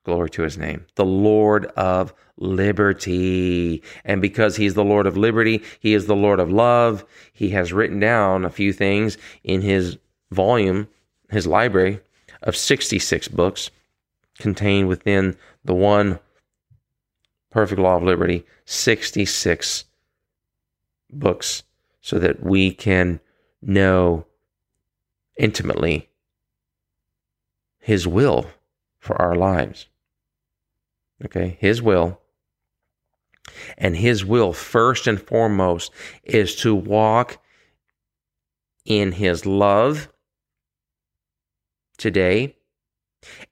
Glory 0.05 0.29
to 0.29 0.43
his 0.43 0.59
name, 0.59 0.85
the 0.97 1.07
Lord 1.07 1.65
of 1.75 2.13
liberty. 2.37 3.83
And 4.05 4.21
because 4.21 4.57
he's 4.57 4.75
the 4.75 4.85
Lord 4.85 5.07
of 5.07 5.17
liberty, 5.17 5.63
he 5.81 5.95
is 5.95 6.05
the 6.05 6.15
Lord 6.15 6.39
of 6.39 6.53
love. 6.53 7.03
He 7.33 7.49
has 7.51 7.73
written 7.73 7.99
down 7.99 8.45
a 8.45 8.51
few 8.51 8.71
things 8.75 9.17
in 9.43 9.63
his 9.63 9.97
volume, 10.31 10.89
his 11.31 11.47
library 11.47 12.01
of 12.43 12.57
66 12.57 13.29
books 13.29 13.71
contained 14.39 14.89
within 14.89 15.35
the 15.65 15.75
one 15.75 16.19
perfect 17.51 17.81
law 17.81 17.97
of 17.97 18.03
liberty 18.03 18.45
66 18.67 19.85
books 21.19 21.63
so 22.01 22.19
that 22.19 22.43
we 22.43 22.73
can 22.73 23.21
know 23.63 24.27
intimately 25.37 26.09
his 27.79 28.07
will 28.07 28.47
for 28.99 29.21
our 29.21 29.35
lives. 29.35 29.87
Okay? 31.25 31.57
His 31.61 31.83
will. 31.83 32.21
And 33.77 33.97
his 33.97 34.25
will 34.25 34.53
first 34.53 35.07
and 35.07 35.21
foremost 35.21 35.93
is 36.23 36.57
to 36.57 36.75
walk 36.75 37.39
in 38.85 39.13
his 39.13 39.45
love 39.45 40.09
today 41.99 42.57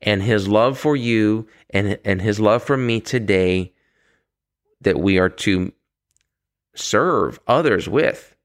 and 0.01 0.23
his 0.23 0.49
love 0.49 0.79
for 0.79 0.97
you 0.97 1.47
and, 1.71 1.99
and 2.05 2.21
his 2.21 2.41
love 2.41 2.63
for 2.63 2.77
me 2.77 3.01
today 3.01 3.73
that 4.81 4.99
we 4.99 5.19
are 5.19 5.29
to 5.29 5.73
serve 6.75 7.39
others 7.47 7.89
with 7.89 8.37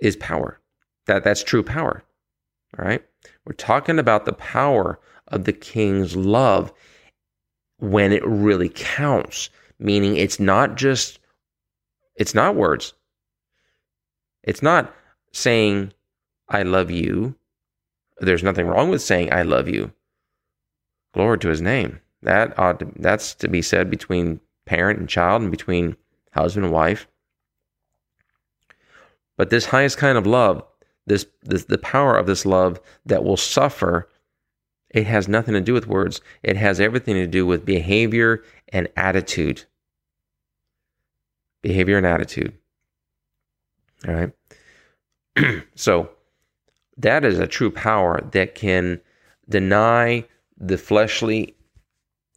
is 0.00 0.16
power. 0.16 0.60
That 1.06 1.24
that's 1.24 1.42
true 1.42 1.62
power. 1.62 2.02
All 2.78 2.84
right? 2.84 3.04
We're 3.44 3.54
talking 3.54 3.98
about 3.98 4.24
the 4.24 4.32
power 4.32 4.98
of 5.28 5.44
the 5.44 5.52
king's 5.52 6.16
love 6.16 6.72
when 7.78 8.12
it 8.12 8.24
really 8.26 8.68
counts, 8.68 9.50
meaning 9.78 10.16
it's 10.16 10.40
not 10.40 10.76
just 10.76 11.18
it's 12.16 12.34
not 12.34 12.54
words. 12.54 12.94
It's 14.42 14.62
not 14.62 14.94
saying 15.32 15.92
I 16.48 16.62
love 16.62 16.90
you. 16.90 17.34
There's 18.18 18.42
nothing 18.42 18.66
wrong 18.66 18.90
with 18.90 19.02
saying 19.02 19.32
I 19.32 19.42
love 19.42 19.68
you. 19.68 19.92
Glory 21.12 21.38
to 21.38 21.48
his 21.48 21.60
name. 21.60 22.00
That 22.24 22.58
ought 22.58 22.80
to, 22.80 22.88
that's 22.96 23.34
to 23.36 23.48
be 23.48 23.62
said 23.62 23.90
between 23.90 24.40
parent 24.64 24.98
and 24.98 25.08
child 25.08 25.42
and 25.42 25.50
between 25.50 25.96
husband 26.32 26.64
and 26.64 26.74
wife. 26.74 27.06
But 29.36 29.50
this 29.50 29.66
highest 29.66 29.98
kind 29.98 30.16
of 30.16 30.26
love, 30.26 30.64
this, 31.06 31.26
this 31.42 31.64
the 31.64 31.78
power 31.78 32.16
of 32.16 32.26
this 32.26 32.46
love 32.46 32.80
that 33.04 33.24
will 33.24 33.36
suffer, 33.36 34.08
it 34.90 35.06
has 35.06 35.28
nothing 35.28 35.54
to 35.54 35.60
do 35.60 35.74
with 35.74 35.86
words. 35.86 36.20
It 36.42 36.56
has 36.56 36.80
everything 36.80 37.14
to 37.16 37.26
do 37.26 37.44
with 37.44 37.64
behavior 37.66 38.42
and 38.70 38.88
attitude. 38.96 39.64
Behavior 41.62 41.98
and 41.98 42.06
attitude. 42.06 42.54
All 44.08 44.14
right. 44.14 44.32
so 45.74 46.10
that 46.96 47.24
is 47.24 47.38
a 47.38 47.46
true 47.46 47.70
power 47.70 48.20
that 48.32 48.54
can 48.54 49.00
deny 49.48 50.24
the 50.56 50.78
fleshly 50.78 51.53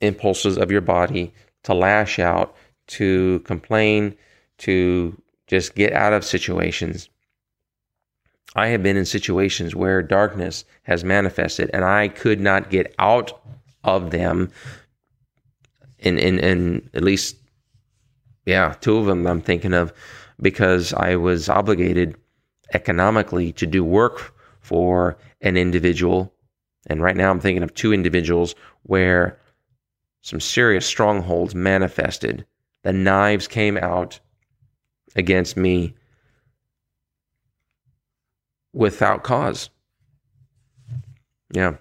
impulses 0.02 0.58
of 0.58 0.72
your 0.72 0.82
body 0.82 1.34
to 1.64 1.74
lash 1.74 2.20
out, 2.20 2.56
to 2.88 3.40
complain, 3.40 4.16
to 4.60 5.20
just 5.48 5.76
get 5.76 5.94
out 5.94 6.14
of 6.14 6.24
situations. 6.24 7.10
I 8.56 8.68
have 8.68 8.82
been 8.82 8.98
in 8.98 9.06
situations 9.06 9.76
where 9.76 10.02
darkness 10.02 10.66
has 10.84 11.04
manifested 11.04 11.70
and 11.74 11.86
I 11.86 12.08
could 12.08 12.40
not 12.40 12.70
get 12.70 12.94
out 12.98 13.40
of 13.84 14.12
them. 14.12 14.52
In, 16.00 16.18
in, 16.18 16.40
in 16.40 16.90
at 16.94 17.04
least, 17.04 17.38
yeah, 18.46 18.76
two 18.82 18.98
of 18.98 19.06
them 19.06 19.26
I'm 19.28 19.42
thinking 19.42 19.74
of 19.74 19.94
because 20.42 20.94
I 20.94 21.16
was 21.16 21.50
obligated 21.50 22.16
economically 22.74 23.52
to 23.54 23.66
do 23.66 23.84
work 23.84 24.34
for 24.60 25.18
an 25.42 25.58
individual. 25.58 26.34
And 26.88 27.02
right 27.02 27.16
now 27.16 27.30
I'm 27.30 27.40
thinking 27.40 27.64
of 27.64 27.74
two 27.74 27.94
individuals 27.94 28.56
where 28.84 29.40
some 30.28 30.42
serious 30.42 30.86
strongholds 30.86 31.56
manifested. 31.56 32.46
The 32.84 32.92
knives 32.92 33.48
came 33.48 33.78
out 33.78 34.20
against 35.16 35.56
me 35.56 35.96
without 38.74 39.24
cause. 39.24 39.70
Yeah. 41.54 41.76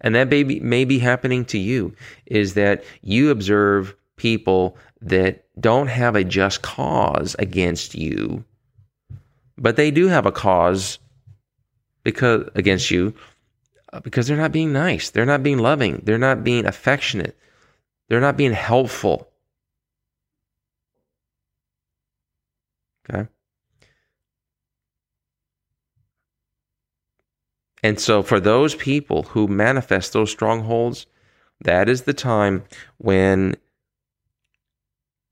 And 0.00 0.14
that 0.14 0.30
may 0.30 0.44
be, 0.44 0.60
may 0.60 0.86
be 0.86 0.98
happening 0.98 1.44
to 1.46 1.58
you 1.58 1.94
is 2.24 2.54
that 2.54 2.84
you 3.02 3.28
observe 3.28 3.94
people 4.16 4.78
that 5.02 5.44
don't 5.60 5.88
have 5.88 6.16
a 6.16 6.24
just 6.24 6.62
cause 6.62 7.36
against 7.38 7.94
you, 7.94 8.42
but 9.58 9.76
they 9.76 9.90
do 9.90 10.08
have 10.08 10.24
a 10.24 10.32
cause 10.32 10.98
because 12.02 12.48
against 12.54 12.90
you 12.90 13.12
Uh, 13.94 14.00
because 14.00 14.26
they're 14.26 14.36
not 14.36 14.50
being 14.50 14.72
nice. 14.72 15.10
They're 15.10 15.24
not 15.24 15.44
being 15.44 15.58
loving. 15.58 16.02
They're 16.04 16.18
not 16.18 16.42
being 16.42 16.66
affectionate. 16.66 17.38
They're 18.08 18.20
not 18.20 18.36
being 18.36 18.52
helpful. 18.52 19.28
Okay. 23.08 23.28
And 27.84 28.00
so, 28.00 28.24
for 28.24 28.40
those 28.40 28.74
people 28.74 29.22
who 29.24 29.46
manifest 29.46 30.12
those 30.12 30.30
strongholds, 30.30 31.06
that 31.60 31.88
is 31.88 32.02
the 32.02 32.14
time 32.14 32.64
when 32.98 33.54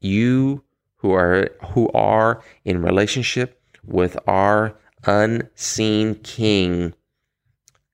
you 0.00 0.62
who 0.98 1.12
are 1.12 1.50
who 1.70 1.90
are 1.94 2.44
in 2.64 2.80
relationship 2.80 3.60
with 3.84 4.16
our 4.28 4.76
unseen 5.04 6.14
king 6.16 6.94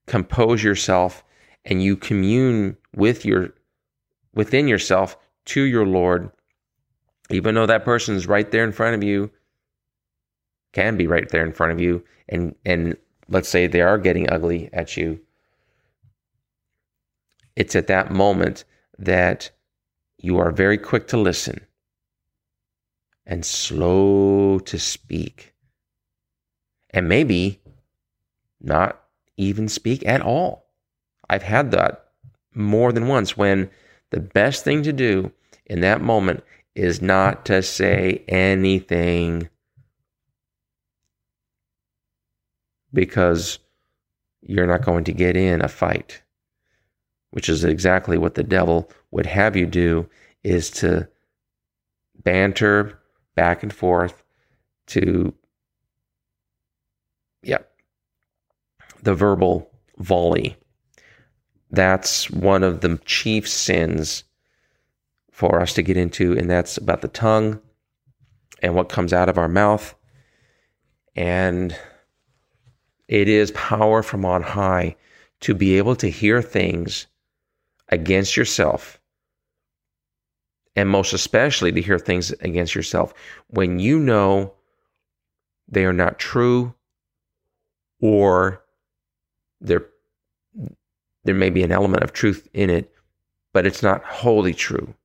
compose 0.09 0.63
yourself 0.63 1.23
and 1.63 1.81
you 1.81 1.95
commune 1.95 2.75
with 2.95 3.23
your 3.25 3.53
within 4.33 4.67
yourself 4.67 5.17
to 5.45 5.61
your 5.61 5.85
Lord, 5.85 6.31
even 7.29 7.55
though 7.55 7.65
that 7.65 7.85
person 7.85 8.15
is 8.15 8.27
right 8.27 8.49
there 8.51 8.63
in 8.63 8.71
front 8.71 8.95
of 8.95 9.03
you, 9.03 9.31
can 10.73 10.97
be 10.97 11.07
right 11.07 11.29
there 11.29 11.45
in 11.45 11.53
front 11.53 11.71
of 11.71 11.79
you, 11.79 12.03
and 12.27 12.55
and 12.65 12.97
let's 13.27 13.49
say 13.49 13.67
they 13.67 13.81
are 13.81 13.97
getting 13.97 14.29
ugly 14.29 14.69
at 14.73 14.97
you. 14.97 15.19
It's 17.55 17.75
at 17.75 17.87
that 17.87 18.11
moment 18.11 18.63
that 18.97 19.51
you 20.17 20.37
are 20.39 20.51
very 20.51 20.77
quick 20.77 21.07
to 21.07 21.17
listen 21.17 21.61
and 23.25 23.45
slow 23.45 24.59
to 24.59 24.79
speak. 24.79 25.53
And 26.91 27.07
maybe 27.07 27.61
not 28.59 29.03
even 29.39 29.67
speak 29.67 30.05
at 30.05 30.21
all. 30.21 30.65
I've 31.29 31.43
had 31.43 31.71
that 31.71 32.05
more 32.53 32.91
than 32.91 33.07
once 33.07 33.37
when 33.37 33.69
the 34.11 34.19
best 34.19 34.63
thing 34.63 34.83
to 34.83 34.93
do 34.93 35.31
in 35.65 35.81
that 35.81 36.01
moment 36.01 36.43
is 36.75 37.01
not 37.01 37.45
to 37.45 37.61
say 37.61 38.23
anything 38.27 39.49
because 42.93 43.59
you're 44.41 44.67
not 44.67 44.83
going 44.83 45.03
to 45.03 45.13
get 45.13 45.37
in 45.37 45.61
a 45.61 45.67
fight 45.67 46.21
which 47.31 47.49
is 47.49 47.63
exactly 47.63 48.17
what 48.17 48.35
the 48.35 48.43
devil 48.43 48.89
would 49.11 49.25
have 49.25 49.55
you 49.55 49.65
do 49.65 50.09
is 50.43 50.69
to 50.69 51.07
banter 52.23 52.99
back 53.35 53.63
and 53.63 53.73
forth 53.73 54.23
to 54.87 55.33
yeah 57.43 57.59
the 59.03 59.15
verbal 59.15 59.69
volley. 59.97 60.57
That's 61.71 62.29
one 62.29 62.63
of 62.63 62.81
the 62.81 62.99
chief 63.05 63.47
sins 63.47 64.23
for 65.31 65.61
us 65.61 65.73
to 65.73 65.81
get 65.81 65.97
into, 65.97 66.37
and 66.37 66.49
that's 66.49 66.77
about 66.77 67.01
the 67.01 67.07
tongue 67.07 67.61
and 68.61 68.75
what 68.75 68.89
comes 68.89 69.13
out 69.13 69.29
of 69.29 69.37
our 69.37 69.47
mouth. 69.47 69.95
And 71.15 71.75
it 73.07 73.27
is 73.27 73.51
power 73.51 74.03
from 74.03 74.25
on 74.25 74.41
high 74.41 74.95
to 75.41 75.53
be 75.53 75.77
able 75.77 75.95
to 75.97 76.09
hear 76.09 76.41
things 76.41 77.07
against 77.89 78.35
yourself. 78.35 78.99
And 80.75 80.89
most 80.89 81.13
especially 81.13 81.71
to 81.71 81.81
hear 81.81 81.99
things 81.99 82.31
against 82.41 82.75
yourself 82.75 83.13
when 83.47 83.79
you 83.79 83.99
know 83.99 84.53
they 85.67 85.85
are 85.85 85.93
not 85.93 86.19
true 86.19 86.73
or 88.01 88.63
there 89.61 89.85
there 91.23 91.35
may 91.35 91.49
be 91.49 91.63
an 91.63 91.71
element 91.71 92.03
of 92.03 92.13
truth 92.13 92.47
in 92.53 92.69
it, 92.69 92.93
but 93.53 93.65
it's 93.65 93.83
not 93.83 94.03
wholly 94.03 94.53
true. 94.53 94.95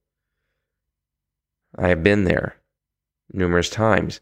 I 1.77 1.89
have 1.89 2.03
been 2.03 2.25
there 2.25 2.57
numerous 3.33 3.69
times. 3.69 4.21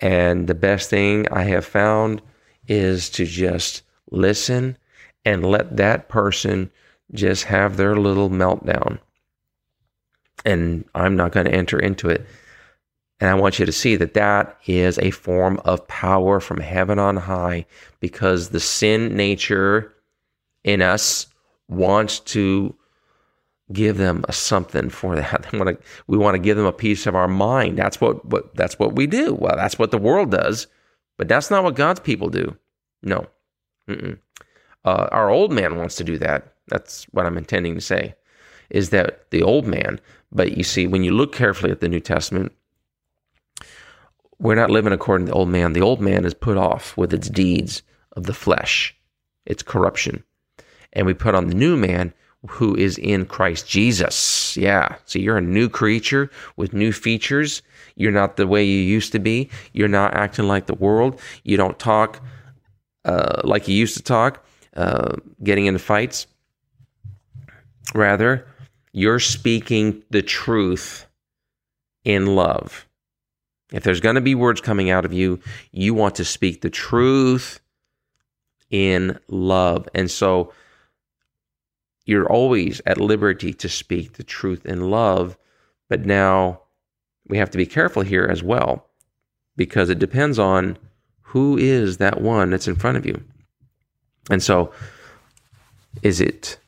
And 0.00 0.46
the 0.46 0.54
best 0.54 0.90
thing 0.90 1.28
I 1.30 1.44
have 1.44 1.64
found 1.64 2.22
is 2.66 3.10
to 3.10 3.24
just 3.24 3.82
listen 4.10 4.76
and 5.24 5.44
let 5.44 5.76
that 5.76 6.08
person 6.08 6.70
just 7.12 7.44
have 7.44 7.76
their 7.76 7.94
little 7.94 8.30
meltdown. 8.30 8.98
And 10.44 10.84
I'm 10.94 11.16
not 11.16 11.32
going 11.32 11.46
to 11.46 11.54
enter 11.54 11.78
into 11.78 12.08
it. 12.08 12.26
And 13.22 13.30
I 13.30 13.34
want 13.34 13.60
you 13.60 13.66
to 13.66 13.70
see 13.70 13.94
that 13.94 14.14
that 14.14 14.58
is 14.66 14.98
a 14.98 15.12
form 15.12 15.60
of 15.64 15.86
power 15.86 16.40
from 16.40 16.58
heaven 16.58 16.98
on 16.98 17.16
high 17.16 17.66
because 18.00 18.48
the 18.48 18.58
sin 18.58 19.16
nature 19.16 19.94
in 20.64 20.82
us 20.82 21.28
wants 21.68 22.18
to 22.18 22.74
give 23.72 23.96
them 23.96 24.24
a 24.26 24.32
something 24.32 24.90
for 24.90 25.14
that. 25.14 25.46
They 25.52 25.56
want 25.56 25.78
to, 25.80 25.86
we 26.08 26.18
want 26.18 26.34
to 26.34 26.40
give 26.40 26.56
them 26.56 26.66
a 26.66 26.72
piece 26.72 27.06
of 27.06 27.14
our 27.14 27.28
mind. 27.28 27.78
That's 27.78 28.00
what, 28.00 28.24
what 28.24 28.56
that's 28.56 28.80
what 28.80 28.96
we 28.96 29.06
do. 29.06 29.34
Well, 29.34 29.54
that's 29.54 29.78
what 29.78 29.92
the 29.92 29.98
world 29.98 30.32
does, 30.32 30.66
but 31.16 31.28
that's 31.28 31.48
not 31.48 31.62
what 31.62 31.76
God's 31.76 32.00
people 32.00 32.28
do. 32.28 32.58
No. 33.04 33.28
Uh, 33.88 35.06
our 35.12 35.30
old 35.30 35.52
man 35.52 35.76
wants 35.76 35.94
to 35.94 36.02
do 36.02 36.18
that. 36.18 36.54
That's 36.66 37.04
what 37.12 37.26
I'm 37.26 37.38
intending 37.38 37.76
to 37.76 37.80
say. 37.80 38.16
Is 38.70 38.90
that 38.90 39.30
the 39.30 39.44
old 39.44 39.64
man? 39.64 40.00
But 40.32 40.56
you 40.56 40.64
see, 40.64 40.88
when 40.88 41.04
you 41.04 41.12
look 41.12 41.32
carefully 41.32 41.70
at 41.70 41.78
the 41.78 41.88
New 41.88 42.00
Testament, 42.00 42.50
we're 44.42 44.56
not 44.56 44.70
living 44.70 44.92
according 44.92 45.26
to 45.26 45.30
the 45.30 45.38
old 45.38 45.48
man. 45.48 45.72
The 45.72 45.80
old 45.80 46.00
man 46.00 46.24
is 46.24 46.34
put 46.34 46.56
off 46.56 46.96
with 46.96 47.14
its 47.14 47.28
deeds 47.28 47.82
of 48.16 48.24
the 48.24 48.34
flesh, 48.34 48.94
its 49.46 49.62
corruption. 49.62 50.24
And 50.92 51.06
we 51.06 51.14
put 51.14 51.36
on 51.36 51.46
the 51.46 51.54
new 51.54 51.76
man 51.76 52.12
who 52.48 52.74
is 52.74 52.98
in 52.98 53.24
Christ 53.24 53.68
Jesus. 53.68 54.56
Yeah. 54.56 54.96
So 55.04 55.20
you're 55.20 55.38
a 55.38 55.42
new 55.42 55.68
creature 55.68 56.28
with 56.56 56.72
new 56.72 56.92
features. 56.92 57.62
You're 57.94 58.10
not 58.10 58.36
the 58.36 58.48
way 58.48 58.64
you 58.64 58.80
used 58.80 59.12
to 59.12 59.20
be. 59.20 59.48
You're 59.72 59.86
not 59.86 60.14
acting 60.14 60.48
like 60.48 60.66
the 60.66 60.74
world. 60.74 61.20
You 61.44 61.56
don't 61.56 61.78
talk 61.78 62.20
uh, 63.04 63.42
like 63.44 63.68
you 63.68 63.76
used 63.76 63.96
to 63.96 64.02
talk, 64.02 64.44
uh, 64.76 65.16
getting 65.42 65.66
into 65.66 65.78
fights. 65.78 66.26
Rather, 67.94 68.46
you're 68.92 69.20
speaking 69.20 70.02
the 70.10 70.22
truth 70.22 71.06
in 72.04 72.26
love. 72.26 72.86
If 73.72 73.84
there's 73.84 74.00
going 74.00 74.16
to 74.16 74.20
be 74.20 74.34
words 74.34 74.60
coming 74.60 74.90
out 74.90 75.04
of 75.04 75.12
you, 75.12 75.40
you 75.70 75.94
want 75.94 76.14
to 76.16 76.24
speak 76.24 76.60
the 76.60 76.70
truth 76.70 77.60
in 78.70 79.18
love. 79.28 79.88
And 79.94 80.10
so 80.10 80.52
you're 82.04 82.30
always 82.30 82.80
at 82.86 83.00
liberty 83.00 83.52
to 83.54 83.68
speak 83.68 84.14
the 84.14 84.24
truth 84.24 84.66
in 84.66 84.90
love. 84.90 85.36
But 85.88 86.04
now 86.04 86.60
we 87.28 87.38
have 87.38 87.50
to 87.50 87.58
be 87.58 87.66
careful 87.66 88.02
here 88.02 88.26
as 88.30 88.42
well 88.42 88.86
because 89.56 89.88
it 89.88 89.98
depends 89.98 90.38
on 90.38 90.76
who 91.20 91.56
is 91.56 91.98
that 91.98 92.20
one 92.20 92.50
that's 92.50 92.68
in 92.68 92.76
front 92.76 92.98
of 92.98 93.06
you. 93.06 93.22
And 94.30 94.42
so 94.42 94.72
is 96.02 96.20
it 96.20 96.58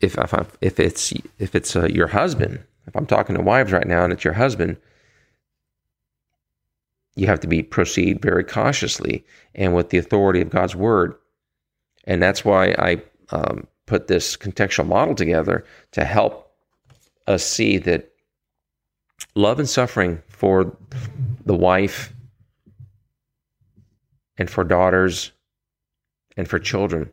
if 0.00 0.16
if, 0.18 0.56
if 0.60 0.80
it's 0.80 1.12
if 1.38 1.54
it's 1.54 1.76
uh, 1.76 1.86
your 1.86 2.08
husband, 2.08 2.60
if 2.86 2.96
I'm 2.96 3.06
talking 3.06 3.36
to 3.36 3.42
wives 3.42 3.72
right 3.72 3.86
now 3.86 4.04
and 4.04 4.12
it's 4.12 4.24
your 4.24 4.34
husband, 4.34 4.76
you 7.20 7.26
have 7.26 7.40
to 7.40 7.46
be 7.46 7.62
proceed 7.62 8.22
very 8.22 8.42
cautiously 8.42 9.22
and 9.54 9.74
with 9.74 9.90
the 9.90 9.98
authority 9.98 10.40
of 10.40 10.48
God's 10.48 10.74
word. 10.74 11.14
And 12.04 12.22
that's 12.22 12.46
why 12.46 12.70
I 12.78 13.02
um, 13.28 13.66
put 13.84 14.06
this 14.06 14.38
contextual 14.38 14.86
model 14.86 15.14
together 15.14 15.66
to 15.92 16.06
help 16.06 16.50
us 17.26 17.44
see 17.46 17.76
that 17.76 18.10
love 19.34 19.58
and 19.58 19.68
suffering 19.68 20.22
for 20.28 20.74
the 21.44 21.54
wife 21.54 22.14
and 24.38 24.48
for 24.48 24.64
daughters 24.64 25.30
and 26.38 26.48
for 26.48 26.58
children 26.58 27.12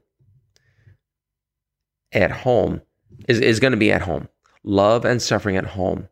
at 2.13 2.31
home 2.31 2.81
is, 3.27 3.41
is 3.41 3.59
going 3.59 3.71
to 3.71 3.77
be 3.77 3.91
at 3.91 4.03
home. 4.03 4.29
Love 4.63 5.03
and 5.03 5.21
suffering 5.21 5.57
at 5.57 5.65
home. 5.65 6.07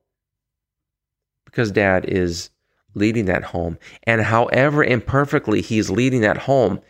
Because 1.45 1.71
dad 1.71 2.03
is 2.09 2.49
leading 2.95 3.25
that 3.25 3.43
home. 3.43 3.77
And 4.03 4.21
however 4.21 4.83
imperfectly 4.83 5.61
he's 5.61 5.89
leading 5.89 6.21
that 6.21 6.37
home, 6.37 6.81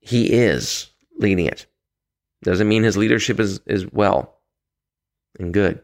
he 0.00 0.32
is 0.32 0.90
leading 1.18 1.46
it. 1.46 1.66
Doesn't 2.42 2.68
mean 2.68 2.82
his 2.82 2.96
leadership 2.96 3.40
is, 3.40 3.60
is 3.66 3.90
well 3.92 4.38
and 5.38 5.54
good, 5.54 5.82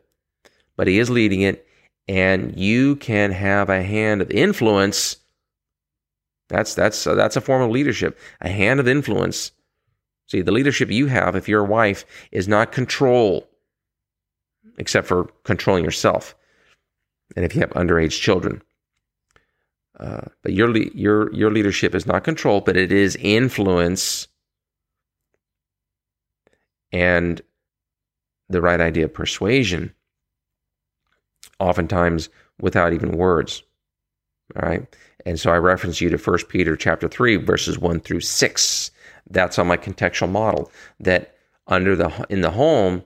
but 0.77 0.87
he 0.87 0.99
is 0.99 1.11
leading 1.11 1.41
it. 1.41 1.67
And 2.09 2.59
you 2.59 2.97
can 2.97 3.31
have 3.31 3.71
a 3.71 3.83
hand 3.83 4.21
of 4.21 4.31
influence. 4.31 5.17
That's 6.49 6.75
that's 6.75 7.07
uh, 7.07 7.15
that's 7.15 7.37
a 7.37 7.41
form 7.41 7.63
of 7.63 7.71
leadership. 7.71 8.19
A 8.41 8.49
hand 8.49 8.81
of 8.81 8.89
influence. 8.89 9.53
See, 10.27 10.43
the 10.43 10.53
leadership 10.53 10.91
you 10.91 11.07
have, 11.07 11.37
if 11.37 11.49
you're 11.49 11.65
a 11.65 11.69
wife, 11.69 12.05
is 12.33 12.49
not 12.49 12.73
control, 12.73 13.49
except 14.79 15.07
for 15.07 15.31
controlling 15.45 15.85
yourself, 15.85 16.35
and 17.37 17.45
if 17.45 17.55
you 17.55 17.61
have 17.61 17.71
underage 17.71 18.21
children. 18.21 18.63
Uh, 20.03 20.23
but 20.43 20.53
your 20.53 20.77
your 20.77 21.33
your 21.33 21.51
leadership 21.53 21.95
is 21.95 22.07
not 22.07 22.25
control, 22.25 22.61
but 22.61 22.77
it 22.77 22.91
is 22.91 23.15
influence 23.21 24.27
and 26.91 27.41
the 28.49 28.61
right 28.61 28.81
idea 28.81 29.05
of 29.05 29.15
persuasion, 29.15 29.95
oftentimes 31.61 32.31
without 32.61 32.93
even 32.93 33.17
words. 33.17 33.63
All 34.57 34.69
right. 34.69 34.97
And 35.25 35.39
so 35.39 35.53
I 35.53 35.57
reference 35.59 36.01
you 36.01 36.11
to 36.11 36.17
1 36.17 36.39
Peter 36.49 36.77
chapter 36.77 37.07
3, 37.07 37.37
verses 37.37 37.79
1 37.79 38.01
through 38.01 38.21
6. 38.21 38.91
That's 39.31 39.59
on 39.59 39.69
my 39.69 39.77
contextual 39.77 40.31
model. 40.31 40.71
That 40.99 41.37
under 41.69 41.95
the 41.95 42.27
in 42.29 42.41
the 42.41 42.51
home, 42.51 43.05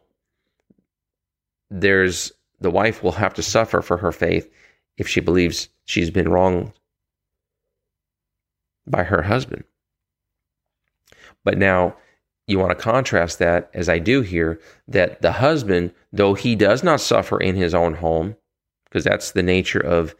there's 1.70 2.32
the 2.58 2.70
wife 2.70 3.02
will 3.02 3.12
have 3.12 3.34
to 3.34 3.42
suffer 3.42 3.82
for 3.82 3.98
her 3.98 4.12
faith 4.12 4.50
if 4.96 5.06
she 5.06 5.20
believes 5.20 5.68
she's 5.84 6.10
been 6.10 6.30
wronged 6.30 6.72
by 8.86 9.04
her 9.04 9.22
husband. 9.22 9.64
But 11.44 11.58
now 11.58 11.96
you 12.46 12.58
want 12.58 12.70
to 12.70 12.82
contrast 12.82 13.38
that, 13.38 13.70
as 13.74 13.88
I 13.88 13.98
do 13.98 14.22
here, 14.22 14.60
that 14.88 15.20
the 15.22 15.32
husband, 15.32 15.92
though 16.12 16.34
he 16.34 16.54
does 16.54 16.82
not 16.82 17.00
suffer 17.00 17.40
in 17.40 17.56
his 17.56 17.74
own 17.74 17.94
home, 17.94 18.36
because 18.84 19.04
that's 19.04 19.32
the 19.32 19.42
nature 19.42 19.80
of 19.80 20.14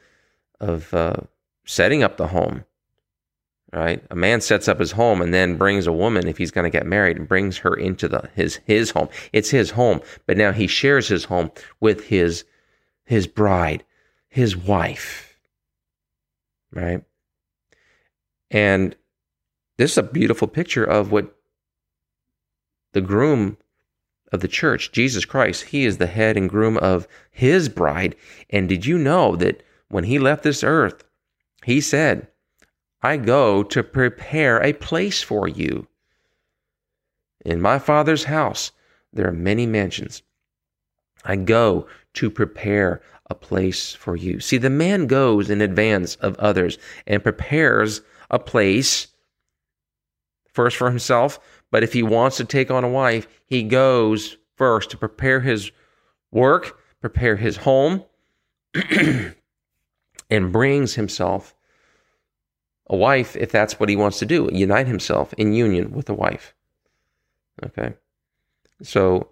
of 0.61 0.93
uh, 0.95 1.17
setting 1.65 2.03
up 2.03 2.17
the 2.17 2.29
home, 2.29 2.65
right? 3.73 4.03
A 4.11 4.17
man 4.17 4.41
sets 4.41 4.69
up 4.69 4.81
his 4.81 4.93
home 4.93 5.21
and 5.21 5.33
then 5.35 5.57
brings 5.57 5.87
a 5.87 5.93
woman, 5.93 6.27
if 6.27 6.39
he's 6.39 6.51
going 6.51 6.65
to 6.65 6.77
get 6.77 6.87
married, 6.87 7.19
and 7.19 7.29
brings 7.29 7.59
her 7.59 7.75
into 7.75 8.09
the 8.09 8.29
his 8.35 8.57
his 8.65 8.91
home. 8.91 9.09
It's 9.33 9.51
his 9.51 9.71
home, 9.71 10.01
but 10.27 10.37
now 10.37 10.53
he 10.53 10.67
shares 10.67 11.09
his 11.09 11.25
home 11.25 11.53
with 11.81 12.07
his 12.07 12.45
his 13.05 13.27
bride, 13.27 13.85
his 14.29 14.57
wife, 14.57 15.39
right? 16.73 17.05
And 18.51 18.97
this 19.77 19.93
is 19.93 19.99
a 19.99 20.03
beautiful 20.03 20.49
picture 20.49 20.85
of 20.85 21.11
what 21.11 21.35
the 22.93 23.01
groom 23.01 23.59
of 24.33 24.41
the 24.41 24.49
church, 24.49 24.93
Jesus 24.93 25.25
Christ, 25.25 25.65
he 25.65 25.85
is 25.85 25.99
the 25.99 26.07
head 26.07 26.37
and 26.37 26.49
groom 26.49 26.77
of 26.79 27.07
his 27.31 27.69
bride. 27.69 28.17
And 28.51 28.69
did 28.69 28.87
you 28.87 28.99
know 28.99 29.37
that 29.37 29.63
when 29.89 30.05
he 30.05 30.19
left 30.19 30.43
this 30.43 30.65
earth, 30.65 31.05
he 31.65 31.81
said, 31.81 32.29
I 33.03 33.17
go 33.17 33.63
to 33.63 33.83
prepare 33.83 34.63
a 34.63 34.73
place 34.73 35.23
for 35.23 35.47
you. 35.47 35.87
In 37.45 37.61
my 37.61 37.79
Father's 37.79 38.25
house, 38.25 38.73
there 39.13 39.29
are 39.29 39.33
many 39.33 39.67
mansions. 39.67 40.23
I 41.25 41.37
go 41.37 41.87
to 42.15 42.31
prepare 42.31 43.01
a 43.29 43.35
place 43.35 43.95
for 43.95 44.17
you. 44.17 44.41
See, 44.41 44.59
the 44.59 44.71
man 44.71 45.07
goes 45.07 45.51
in 45.51 45.61
advance 45.61 46.17
of 46.17 46.37
others 46.37 46.79
and 47.07 47.23
prepares 47.23 48.01
a 48.31 48.39
place 48.39 49.09
first 50.53 50.77
for 50.77 50.89
himself, 50.89 51.39
but 51.71 51.83
if 51.83 51.93
he 51.93 52.03
wants 52.03 52.37
to 52.39 52.45
take 52.45 52.71
on 52.71 52.85
a 52.85 52.89
wife, 52.89 53.27
he 53.45 53.63
goes 53.63 54.37
first 54.57 54.91
to 54.91 54.97
prepare 54.97 55.41
his 55.41 55.71
work, 56.31 56.79
prepare 57.01 57.37
his 57.37 57.59
home, 57.59 58.05
and 60.31 60.53
brings 60.53 60.95
himself 60.95 61.55
a 62.89 62.97
wife 62.97 63.37
if 63.37 63.51
that's 63.51 63.79
what 63.79 63.89
he 63.89 63.97
wants 63.97 64.19
to 64.19 64.27
do, 64.27 64.49
unite 64.53 64.87
himself 64.87 65.33
in 65.35 65.53
union 65.53 65.93
with 65.93 66.09
a 66.09 66.15
wife. 66.15 66.55
Okay. 67.65 67.95
So 68.83 69.29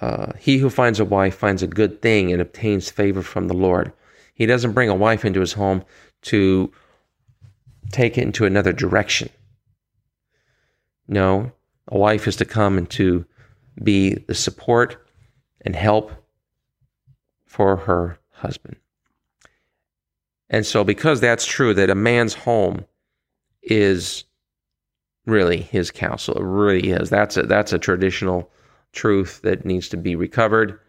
uh, 0.00 0.32
he 0.38 0.58
who 0.58 0.70
finds 0.70 1.00
a 1.00 1.04
wife 1.04 1.34
finds 1.36 1.62
a 1.62 1.66
good 1.66 2.02
thing 2.02 2.32
and 2.32 2.40
obtains 2.40 2.90
favor 2.90 3.22
from 3.22 3.48
the 3.48 3.54
Lord. 3.54 3.92
He 4.34 4.46
doesn't 4.46 4.72
bring 4.72 4.88
a 4.88 4.94
wife 4.94 5.24
into 5.24 5.40
his 5.40 5.52
home 5.52 5.84
to 6.22 6.72
take 7.92 8.18
it 8.18 8.22
into 8.22 8.44
another 8.44 8.72
direction. 8.72 9.28
No, 11.08 11.52
a 11.88 11.98
wife 11.98 12.28
is 12.28 12.36
to 12.36 12.44
come 12.44 12.78
and 12.78 12.88
to 12.90 13.24
be 13.82 14.14
the 14.14 14.34
support 14.34 15.06
and 15.62 15.74
help 15.74 16.12
for 17.46 17.76
her 17.76 18.18
husband. 18.32 18.76
And 20.48 20.66
so, 20.66 20.84
because 20.84 21.20
that's 21.20 21.46
true, 21.46 21.74
that 21.74 21.90
a 21.90 21.94
man's 21.94 22.34
home 22.34 22.84
is 23.62 24.24
really 25.26 25.60
his 25.60 25.90
counsel. 25.90 26.34
It 26.34 26.44
really 26.44 26.90
is. 26.90 27.10
That's 27.10 27.36
a, 27.36 27.42
that's 27.42 27.72
a 27.72 27.78
traditional 27.78 28.50
truth 28.92 29.40
that 29.42 29.64
needs 29.64 29.88
to 29.90 29.96
be 29.96 30.16
recovered. 30.16 30.80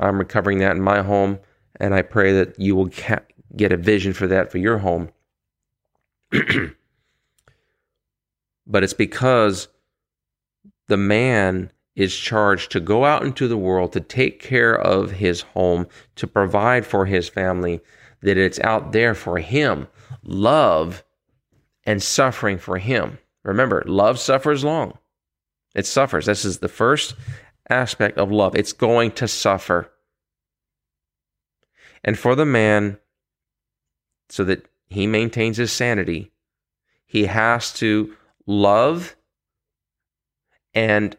I'm 0.00 0.18
recovering 0.18 0.58
that 0.58 0.76
in 0.76 0.82
my 0.82 1.02
home, 1.02 1.38
and 1.80 1.94
I 1.94 2.02
pray 2.02 2.32
that 2.32 2.58
you 2.58 2.74
will 2.74 2.90
ca- 2.90 3.20
get 3.56 3.72
a 3.72 3.76
vision 3.76 4.12
for 4.12 4.26
that 4.26 4.50
for 4.50 4.58
your 4.58 4.78
home. 4.78 5.10
but 8.66 8.82
it's 8.82 8.94
because 8.94 9.68
the 10.88 10.96
man 10.96 11.70
is 11.96 12.16
charged 12.16 12.70
to 12.72 12.80
go 12.80 13.04
out 13.04 13.24
into 13.24 13.48
the 13.48 13.56
world 13.56 13.92
to 13.92 14.00
take 14.00 14.40
care 14.40 14.74
of 14.74 15.10
his 15.12 15.40
home, 15.40 15.86
to 16.14 16.26
provide 16.26 16.86
for 16.86 17.06
his 17.06 17.28
family, 17.28 17.80
that 18.22 18.36
it's 18.36 18.60
out 18.60 18.92
there 18.92 19.14
for 19.14 19.38
him. 19.38 19.88
Love 20.22 21.02
and 21.84 22.02
suffering 22.02 22.58
for 22.58 22.78
him. 22.78 23.18
Remember, 23.42 23.82
love 23.86 24.18
suffers 24.18 24.62
long. 24.62 24.96
It 25.74 25.86
suffers. 25.86 26.26
This 26.26 26.44
is 26.44 26.58
the 26.58 26.68
first 26.68 27.14
aspect 27.68 28.18
of 28.18 28.30
love. 28.30 28.54
It's 28.54 28.72
going 28.72 29.12
to 29.12 29.28
suffer. 29.28 29.90
And 32.04 32.18
for 32.18 32.34
the 32.34 32.44
man, 32.44 32.98
so 34.28 34.44
that 34.44 34.68
he 34.88 35.06
maintains 35.06 35.56
his 35.56 35.72
sanity, 35.72 36.32
he 37.06 37.26
has 37.26 37.72
to 37.74 38.14
love 38.46 39.16
and 40.74 41.16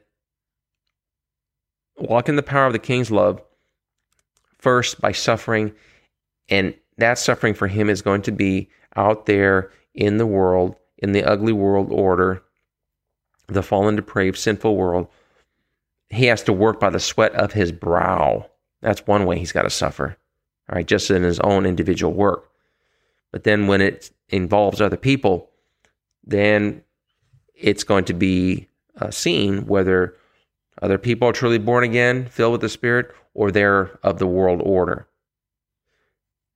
walk 1.97 2.29
in 2.29 2.35
the 2.35 2.43
power 2.43 2.67
of 2.67 2.73
the 2.73 2.79
king's 2.79 3.11
love 3.11 3.41
first 4.57 5.01
by 5.01 5.11
suffering. 5.11 5.73
And 6.49 6.73
that 6.97 7.17
suffering 7.17 7.53
for 7.53 7.67
him 7.67 7.89
is 7.89 8.01
going 8.01 8.21
to 8.23 8.31
be 8.31 8.69
out 8.95 9.25
there 9.25 9.71
in 9.93 10.17
the 10.17 10.25
world, 10.25 10.75
in 10.97 11.11
the 11.11 11.23
ugly 11.23 11.53
world 11.53 11.91
order, 11.91 12.43
the 13.47 13.63
fallen, 13.63 13.95
depraved, 13.95 14.37
sinful 14.37 14.75
world. 14.75 15.07
He 16.09 16.25
has 16.25 16.43
to 16.43 16.53
work 16.53 16.79
by 16.79 16.89
the 16.89 16.99
sweat 16.99 17.33
of 17.33 17.53
his 17.53 17.71
brow. 17.71 18.49
That's 18.81 19.05
one 19.05 19.25
way 19.25 19.37
he's 19.37 19.51
got 19.51 19.63
to 19.63 19.69
suffer, 19.69 20.17
all 20.69 20.75
right, 20.75 20.87
just 20.87 21.11
in 21.11 21.23
his 21.23 21.39
own 21.39 21.65
individual 21.65 22.13
work. 22.13 22.48
But 23.31 23.43
then 23.43 23.67
when 23.67 23.81
it 23.81 24.11
involves 24.29 24.81
other 24.81 24.97
people, 24.97 25.49
then 26.23 26.83
it's 27.55 27.83
going 27.83 28.05
to 28.05 28.13
be 28.13 28.67
uh, 28.99 29.11
seen 29.11 29.65
whether 29.65 30.15
other 30.81 30.97
people 30.97 31.27
are 31.27 31.33
truly 31.33 31.57
born 31.57 31.83
again, 31.83 32.25
filled 32.25 32.53
with 32.53 32.61
the 32.61 32.69
Spirit, 32.69 33.13
or 33.33 33.51
they're 33.51 33.99
of 34.03 34.19
the 34.19 34.27
world 34.27 34.61
order. 34.63 35.07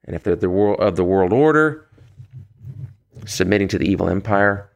And 0.06 0.16
if 0.16 0.24
they're 0.24 0.36
the 0.36 0.50
world 0.50 0.80
of 0.80 0.96
the 0.96 1.04
world 1.04 1.34
order, 1.34 1.88
submitting 3.26 3.68
to 3.70 3.78
the 3.78 3.90
evil 3.90 4.10
empire, 4.10 4.70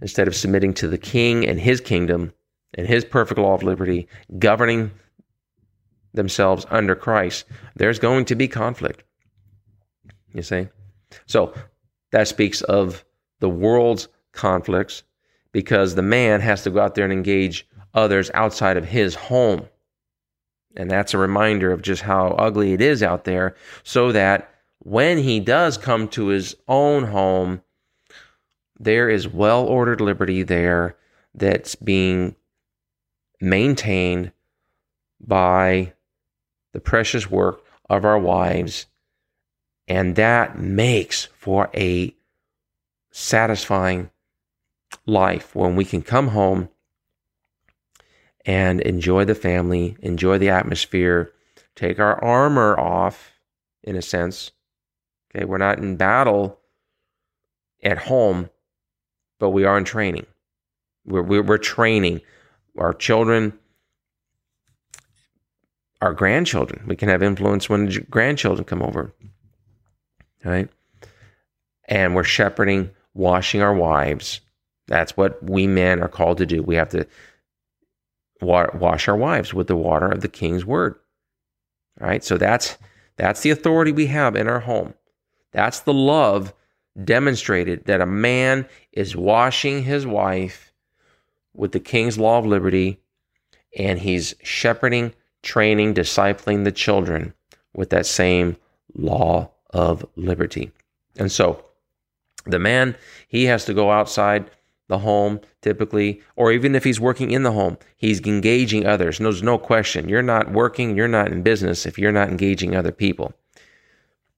instead 0.00 0.28
of 0.28 0.34
submitting 0.34 0.74
to 0.74 0.88
the 0.88 0.98
king 0.98 1.46
and 1.46 1.60
his 1.60 1.80
kingdom 1.80 2.32
and 2.74 2.86
his 2.86 3.04
perfect 3.04 3.38
law 3.38 3.54
of 3.54 3.62
liberty, 3.62 4.08
governing 4.38 4.90
themselves 6.14 6.66
under 6.70 6.94
Christ, 6.94 7.44
there's 7.74 7.98
going 7.98 8.24
to 8.26 8.34
be 8.34 8.48
conflict. 8.48 9.04
You 10.32 10.42
see? 10.42 10.68
So 11.26 11.54
that 12.12 12.28
speaks 12.28 12.62
of 12.62 13.04
the 13.40 13.48
world's 13.48 14.08
conflicts 14.32 15.02
because 15.52 15.94
the 15.94 16.02
man 16.02 16.40
has 16.40 16.62
to 16.62 16.70
go 16.70 16.80
out 16.80 16.94
there 16.94 17.04
and 17.04 17.12
engage 17.12 17.66
others 17.94 18.30
outside 18.34 18.76
of 18.76 18.84
his 18.84 19.14
home. 19.14 19.66
And 20.76 20.90
that's 20.90 21.14
a 21.14 21.18
reminder 21.18 21.72
of 21.72 21.82
just 21.82 22.02
how 22.02 22.28
ugly 22.32 22.74
it 22.74 22.82
is 22.82 23.02
out 23.02 23.24
there, 23.24 23.56
so 23.82 24.12
that 24.12 24.50
when 24.80 25.18
he 25.18 25.40
does 25.40 25.78
come 25.78 26.08
to 26.08 26.26
his 26.26 26.54
own 26.68 27.04
home, 27.04 27.62
there 28.78 29.08
is 29.08 29.26
well 29.26 29.64
ordered 29.64 30.02
liberty 30.02 30.42
there 30.42 30.96
that's 31.34 31.74
being 31.74 32.36
maintained 33.40 34.32
by 35.18 35.92
the 36.72 36.80
precious 36.80 37.30
work 37.30 37.64
of 37.88 38.04
our 38.04 38.18
wives. 38.18 38.86
And 39.88 40.16
that 40.16 40.58
makes 40.58 41.26
for 41.36 41.70
a 41.74 42.14
satisfying 43.10 44.10
life 45.06 45.54
when 45.54 45.76
we 45.76 45.84
can 45.84 46.02
come 46.02 46.28
home 46.28 46.68
and 48.44 48.80
enjoy 48.80 49.24
the 49.24 49.34
family, 49.34 49.96
enjoy 50.00 50.38
the 50.38 50.50
atmosphere, 50.50 51.32
take 51.74 51.98
our 51.98 52.22
armor 52.22 52.78
off, 52.78 53.32
in 53.82 53.96
a 53.96 54.02
sense. 54.02 54.50
Okay, 55.30 55.44
we're 55.44 55.58
not 55.58 55.78
in 55.78 55.96
battle 55.96 56.58
at 57.82 57.98
home, 57.98 58.50
but 59.38 59.50
we 59.50 59.64
are 59.64 59.78
in 59.78 59.84
training. 59.84 60.26
We're, 61.04 61.22
we're, 61.22 61.42
we're 61.42 61.58
training 61.58 62.20
our 62.76 62.92
children, 62.92 63.58
our 66.00 66.12
grandchildren. 66.12 66.84
We 66.86 66.96
can 66.96 67.08
have 67.08 67.22
influence 67.22 67.68
when 67.68 67.88
grandchildren 68.10 68.64
come 68.64 68.82
over. 68.82 69.14
Right? 70.46 70.68
And 71.88 72.14
we're 72.14 72.24
shepherding, 72.24 72.90
washing 73.14 73.62
our 73.62 73.74
wives. 73.74 74.40
That's 74.86 75.16
what 75.16 75.42
we 75.42 75.66
men 75.66 76.00
are 76.02 76.08
called 76.08 76.38
to 76.38 76.46
do. 76.46 76.62
We 76.62 76.76
have 76.76 76.90
to 76.90 77.06
wash 78.40 79.08
our 79.08 79.16
wives 79.16 79.52
with 79.52 79.66
the 79.66 79.76
water 79.76 80.08
of 80.08 80.20
the 80.20 80.28
king's 80.28 80.64
word. 80.64 80.94
All 82.00 82.06
right? 82.06 82.22
So 82.22 82.38
that's 82.38 82.76
that's 83.16 83.40
the 83.40 83.50
authority 83.50 83.92
we 83.92 84.06
have 84.06 84.36
in 84.36 84.46
our 84.46 84.60
home. 84.60 84.94
That's 85.52 85.80
the 85.80 85.94
love 85.94 86.52
demonstrated 87.02 87.86
that 87.86 88.00
a 88.00 88.06
man 88.06 88.68
is 88.92 89.16
washing 89.16 89.82
his 89.82 90.06
wife 90.06 90.72
with 91.54 91.72
the 91.72 91.80
king's 91.80 92.18
law 92.18 92.38
of 92.38 92.46
liberty 92.46 93.00
and 93.76 93.98
he's 93.98 94.34
shepherding, 94.42 95.14
training, 95.42 95.94
discipling 95.94 96.64
the 96.64 96.72
children 96.72 97.34
with 97.74 97.90
that 97.90 98.06
same 98.06 98.56
law 98.94 99.50
of 99.70 100.04
liberty. 100.16 100.72
And 101.16 101.30
so 101.30 101.64
the 102.44 102.58
man, 102.58 102.96
he 103.28 103.44
has 103.44 103.64
to 103.66 103.74
go 103.74 103.90
outside 103.90 104.50
the 104.88 104.98
home 104.98 105.40
typically, 105.62 106.22
or 106.36 106.52
even 106.52 106.74
if 106.74 106.84
he's 106.84 107.00
working 107.00 107.30
in 107.30 107.42
the 107.42 107.52
home, 107.52 107.76
he's 107.96 108.20
engaging 108.20 108.86
others. 108.86 109.18
There's 109.18 109.42
no 109.42 109.58
question. 109.58 110.08
You're 110.08 110.22
not 110.22 110.52
working, 110.52 110.96
you're 110.96 111.08
not 111.08 111.32
in 111.32 111.42
business 111.42 111.86
if 111.86 111.98
you're 111.98 112.12
not 112.12 112.28
engaging 112.28 112.76
other 112.76 112.92
people. 112.92 113.34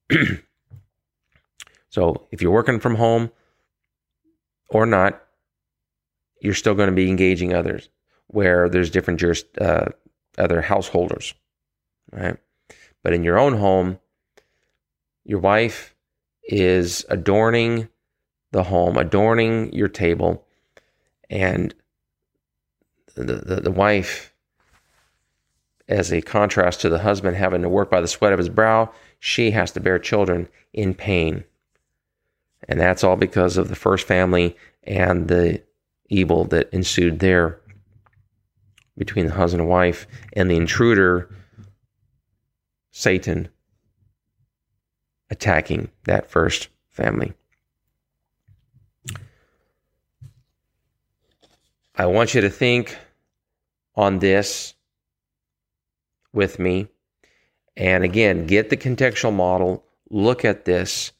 so 1.91 2.27
if 2.31 2.41
you're 2.41 2.51
working 2.51 2.81
from 2.81 2.95
home 2.95 3.31
or 4.71 4.87
not, 4.87 5.23
you're 6.41 6.55
still 6.55 6.75
going 6.75 6.89
to 6.89 6.95
be 6.95 7.11
engaging 7.11 7.53
others 7.53 7.91
where 8.29 8.69
there's 8.69 8.91
different 8.91 9.21
juris, 9.21 9.45
uh, 9.61 9.91
other 10.39 10.63
householders, 10.63 11.35
right? 12.13 12.37
But 13.03 13.13
in 13.13 13.25
your 13.25 13.39
own 13.39 13.55
home, 13.55 13.99
your 15.29 15.39
wife 15.39 15.95
is 16.43 17.05
adorning 17.11 17.89
the 18.51 18.65
home, 18.65 18.97
adorning 18.97 19.71
your 19.75 19.87
table, 19.87 20.47
and 21.29 21.75
the, 23.15 23.35
the, 23.35 23.61
the 23.61 23.71
wife, 23.71 24.33
as 25.87 26.11
a 26.11 26.23
contrast 26.23 26.81
to 26.81 26.89
the 26.89 27.01
husband 27.01 27.37
having 27.37 27.61
to 27.61 27.69
work 27.69 27.91
by 27.91 28.01
the 28.01 28.09
sweat 28.09 28.33
of 28.33 28.39
his 28.39 28.49
brow, 28.49 28.91
she 29.21 29.51
has 29.51 29.71
to 29.73 29.81
bear 29.81 29.99
children 29.99 30.49
in 30.73 30.95
pain. 30.95 31.45
And 32.67 32.81
that's 32.81 33.05
all 33.05 33.17
because 33.17 33.59
of 33.59 33.69
the 33.69 33.77
first 33.77 34.07
family 34.07 34.57
and 34.83 35.29
the 35.29 35.63
evil 36.09 36.45
that 36.47 36.71
ensued 36.73 37.19
there 37.19 37.61
between 38.97 39.27
the 39.27 39.33
husband 39.33 39.61
and 39.61 39.71
wife 39.71 40.07
and 40.33 40.51
the 40.51 40.57
intruder, 40.57 41.29
Satan, 42.91 43.51
attacking 45.31 45.91
that 46.05 46.31
first 46.31 46.69
family. 46.91 47.33
I 51.95 52.07
want 52.07 52.35
you 52.35 52.41
to 52.41 52.51
think 52.51 52.97
on 53.97 54.21
this 54.21 54.75
with 56.33 56.59
me. 56.59 56.89
And 57.77 58.05
again, 58.05 58.47
get 58.47 58.71
the 58.71 58.77
contextual 58.77 59.35
model, 59.35 59.85
look 60.11 60.45
at 60.45 60.65
this, 60.65 61.13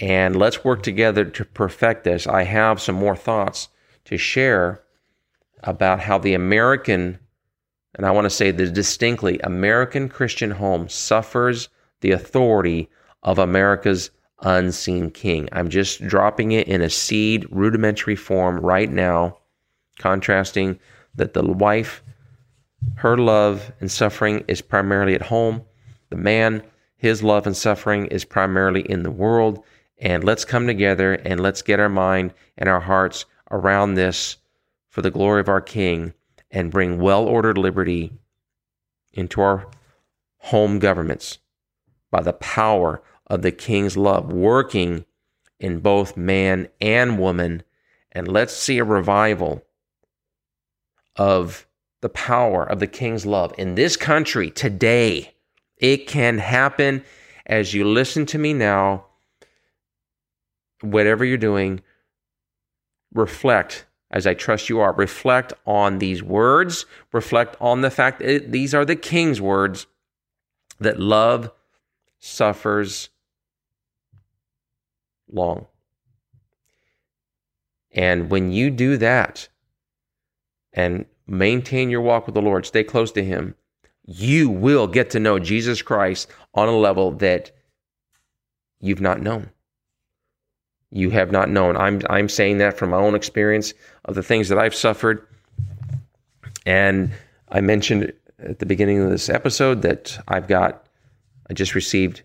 and 0.00 0.36
let's 0.36 0.64
work 0.64 0.82
together 0.82 1.24
to 1.24 1.44
perfect 1.44 2.04
this. 2.04 2.26
I 2.26 2.44
have 2.44 2.80
some 2.80 2.94
more 2.94 3.16
thoughts 3.16 3.68
to 4.04 4.16
share 4.16 4.82
about 5.62 6.00
how 6.00 6.18
the 6.18 6.34
American, 6.34 7.18
and 7.94 8.06
I 8.06 8.10
want 8.10 8.24
to 8.24 8.30
say 8.30 8.50
the 8.50 8.70
distinctly 8.70 9.38
American 9.40 10.08
Christian 10.08 10.52
home 10.52 10.88
suffers 10.88 11.68
the 12.00 12.12
authority 12.12 12.88
of 13.22 13.38
America's 13.38 14.10
unseen 14.42 15.10
king. 15.10 15.48
I'm 15.52 15.68
just 15.68 16.06
dropping 16.06 16.52
it 16.52 16.68
in 16.68 16.82
a 16.82 16.90
seed 16.90 17.46
rudimentary 17.50 18.16
form 18.16 18.58
right 18.58 18.90
now 18.90 19.38
contrasting 19.98 20.78
that 21.14 21.34
the 21.34 21.44
wife, 21.44 22.02
her 22.96 23.16
love 23.16 23.72
and 23.80 23.90
suffering 23.90 24.44
is 24.48 24.60
primarily 24.60 25.14
at 25.14 25.22
home. 25.22 25.62
The 26.10 26.16
man, 26.16 26.62
his 26.96 27.22
love 27.22 27.46
and 27.46 27.56
suffering 27.56 28.06
is 28.06 28.24
primarily 28.24 28.82
in 28.82 29.02
the 29.02 29.10
world. 29.10 29.62
And 30.00 30.24
let's 30.24 30.44
come 30.44 30.66
together 30.66 31.14
and 31.14 31.38
let's 31.40 31.62
get 31.62 31.78
our 31.78 31.88
mind 31.88 32.34
and 32.58 32.68
our 32.68 32.80
hearts 32.80 33.24
around 33.50 33.94
this 33.94 34.38
for 34.88 35.02
the 35.02 35.10
glory 35.10 35.40
of 35.40 35.48
our 35.48 35.60
King 35.60 36.14
and 36.50 36.70
bring 36.70 36.98
well 36.98 37.24
ordered 37.24 37.56
liberty 37.56 38.12
into 39.12 39.40
our 39.40 39.68
home 40.38 40.78
governments 40.78 41.38
by 42.10 42.20
the 42.20 42.32
power 42.32 43.02
of 43.32 43.40
the 43.40 43.50
King's 43.50 43.96
love 43.96 44.30
working 44.30 45.06
in 45.58 45.78
both 45.78 46.18
man 46.18 46.68
and 46.82 47.18
woman. 47.18 47.62
And 48.10 48.28
let's 48.28 48.54
see 48.54 48.76
a 48.76 48.84
revival 48.84 49.62
of 51.16 51.66
the 52.02 52.10
power 52.10 52.62
of 52.62 52.78
the 52.78 52.86
king's 52.86 53.24
love 53.24 53.54
in 53.56 53.74
this 53.74 53.96
country 53.96 54.50
today. 54.50 55.32
It 55.78 56.06
can 56.06 56.38
happen 56.38 57.04
as 57.46 57.72
you 57.72 57.86
listen 57.86 58.26
to 58.26 58.38
me 58.38 58.52
now. 58.52 59.06
Whatever 60.82 61.24
you're 61.24 61.38
doing, 61.38 61.80
reflect 63.14 63.86
as 64.10 64.26
I 64.26 64.34
trust 64.34 64.68
you 64.68 64.80
are. 64.80 64.92
Reflect 64.92 65.54
on 65.64 66.00
these 66.00 66.22
words. 66.22 66.84
Reflect 67.12 67.56
on 67.60 67.80
the 67.80 67.90
fact 67.90 68.18
that 68.18 68.52
these 68.52 68.74
are 68.74 68.84
the 68.84 68.96
king's 68.96 69.40
words 69.40 69.86
that 70.80 71.00
love 71.00 71.50
suffers 72.18 73.08
long. 75.32 75.66
And 77.90 78.30
when 78.30 78.52
you 78.52 78.70
do 78.70 78.96
that 78.96 79.48
and 80.72 81.04
maintain 81.26 81.90
your 81.90 82.00
walk 82.00 82.26
with 82.26 82.34
the 82.34 82.42
Lord, 82.42 82.66
stay 82.66 82.84
close 82.84 83.12
to 83.12 83.24
Him, 83.24 83.54
you 84.04 84.48
will 84.48 84.86
get 84.86 85.10
to 85.10 85.20
know 85.20 85.38
Jesus 85.38 85.82
Christ 85.82 86.28
on 86.54 86.68
a 86.68 86.76
level 86.76 87.12
that 87.12 87.50
you've 88.80 89.00
not 89.00 89.20
known. 89.20 89.50
You 90.90 91.10
have 91.10 91.32
not 91.32 91.48
known. 91.48 91.76
I'm 91.76 92.02
I'm 92.10 92.28
saying 92.28 92.58
that 92.58 92.76
from 92.76 92.90
my 92.90 92.98
own 92.98 93.14
experience 93.14 93.72
of 94.04 94.14
the 94.14 94.22
things 94.22 94.48
that 94.48 94.58
I've 94.58 94.74
suffered. 94.74 95.26
And 96.66 97.12
I 97.48 97.60
mentioned 97.60 98.12
at 98.38 98.58
the 98.58 98.66
beginning 98.66 99.00
of 99.00 99.10
this 99.10 99.30
episode 99.30 99.82
that 99.82 100.18
I've 100.28 100.48
got 100.48 100.86
I 101.48 101.54
just 101.54 101.74
received 101.74 102.22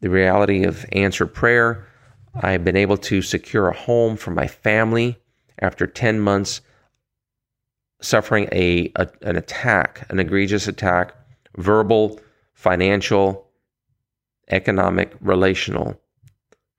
the 0.00 0.10
reality 0.10 0.64
of 0.64 0.86
answered 0.92 1.34
prayer. 1.34 1.86
I've 2.34 2.64
been 2.64 2.76
able 2.76 2.96
to 2.98 3.22
secure 3.22 3.68
a 3.68 3.76
home 3.76 4.16
for 4.16 4.30
my 4.30 4.46
family 4.46 5.18
after 5.58 5.86
10 5.86 6.20
months 6.20 6.60
suffering 8.00 8.48
a, 8.52 8.90
a, 8.96 9.08
an 9.22 9.36
attack, 9.36 10.06
an 10.10 10.18
egregious 10.18 10.66
attack, 10.66 11.14
verbal, 11.56 12.20
financial, 12.54 13.48
economic, 14.50 15.14
relational, 15.20 16.00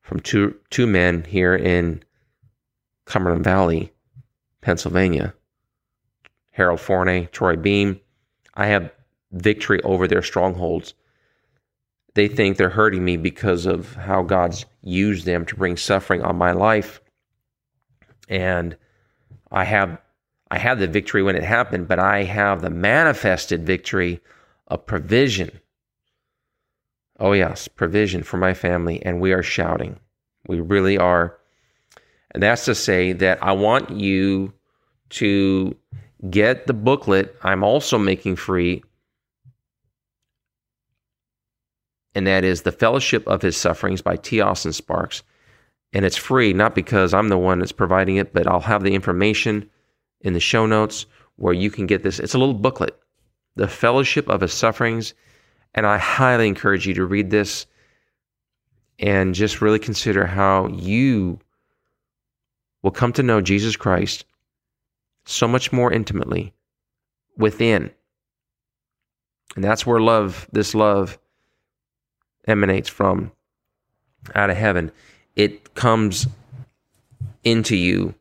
from 0.02 0.20
two 0.20 0.56
two 0.70 0.86
men 0.86 1.24
here 1.24 1.56
in 1.56 2.04
Cumberland 3.06 3.44
Valley, 3.44 3.94
Pennsylvania. 4.62 5.34
Harold 6.52 6.80
Forney, 6.80 7.28
Troy 7.32 7.56
Beam. 7.56 8.00
I 8.54 8.68
have 8.68 8.92
victory 9.32 9.82
over 9.82 10.08
their 10.08 10.22
strongholds. 10.22 10.94
They 12.16 12.28
think 12.28 12.58
they're 12.58 12.70
hurting 12.70 13.04
me 13.04 13.18
because 13.18 13.66
of 13.66 13.96
how 13.96 14.22
God's 14.22 14.66
used 14.82 15.26
them 15.26 15.46
to 15.46 15.56
bring 15.56 15.78
suffering 15.78 16.22
on 16.22 16.36
my 16.36 16.52
life. 16.52 17.02
And 18.30 18.78
I 19.52 19.64
have 19.64 20.00
I 20.54 20.60
had 20.60 20.78
the 20.78 20.88
victory 20.88 21.24
when 21.24 21.36
it 21.36 21.44
happened, 21.44 21.88
but 21.88 21.98
I 21.98 22.24
have 22.24 22.62
the 22.62 22.70
manifested 22.70 23.66
victory 23.66 24.20
of 24.68 24.86
provision. 24.86 25.60
Oh, 27.20 27.32
yes, 27.32 27.68
provision 27.68 28.22
for 28.22 28.38
my 28.38 28.54
family, 28.54 29.04
and 29.04 29.20
we 29.20 29.34
are 29.34 29.42
shouting. 29.42 30.00
We 30.48 30.60
really 30.60 30.96
are. 30.96 31.40
And 32.32 32.44
that's 32.44 32.66
to 32.66 32.76
say 32.76 33.14
that 33.14 33.44
I 33.44 33.54
want 33.54 33.90
you 33.90 34.54
to 35.10 35.76
get 36.30 36.68
the 36.68 36.74
booklet 36.74 37.36
I'm 37.42 37.64
also 37.64 37.98
making 37.98 38.36
free, 38.36 38.84
and 42.16 42.28
that 42.28 42.44
is 42.44 42.62
The 42.62 42.72
Fellowship 42.72 43.28
of 43.28 43.42
His 43.42 43.58
Sufferings 43.58 44.02
by 44.02 44.16
T. 44.16 44.42
Austin 44.42 44.74
Sparks. 44.74 45.24
And 45.94 46.06
it's 46.06 46.18
free, 46.18 46.54
not 46.54 46.76
because 46.76 47.14
I'm 47.14 47.30
the 47.30 47.38
one 47.38 47.60
that's 47.60 47.72
providing 47.72 48.18
it, 48.18 48.34
but 48.34 48.48
I'll 48.48 48.60
have 48.60 48.84
the 48.84 48.96
information 48.96 49.70
in 50.22 50.34
the 50.34 50.40
show 50.40 50.66
notes 50.66 51.06
where 51.36 51.54
you 51.54 51.70
can 51.70 51.86
get 51.86 52.04
this. 52.04 52.20
It's 52.20 52.34
a 52.34 52.40
little 52.40 52.54
booklet, 52.54 52.98
The 53.56 53.68
Fellowship 53.68 54.28
of 54.30 54.42
His 54.42 54.54
Sufferings. 54.54 55.14
And 55.76 55.86
I 55.86 55.98
highly 55.98 56.48
encourage 56.48 56.88
you 56.88 56.94
to 56.96 57.06
read 57.06 57.30
this 57.30 57.66
and 59.00 59.34
just 59.34 59.62
really 59.62 59.80
consider 59.80 60.26
how 60.26 60.68
you 60.68 61.40
will 62.84 62.92
come 62.92 63.14
to 63.14 63.24
know 63.24 63.42
Jesus 63.42 63.76
Christ 63.76 64.26
so 65.26 65.48
much 65.48 65.72
more 65.72 65.92
intimately 65.92 66.54
within. 67.38 67.92
And 69.56 69.64
that's 69.64 69.86
where 69.86 70.00
love, 70.00 70.48
this 70.52 70.76
love, 70.76 71.18
emanates 72.48 72.90
from 72.90 73.32
out 74.36 74.50
of 74.50 74.58
heaven. 74.58 74.92
It 75.36 75.74
comes 75.76 76.28
into 77.44 77.76
you 77.76 78.16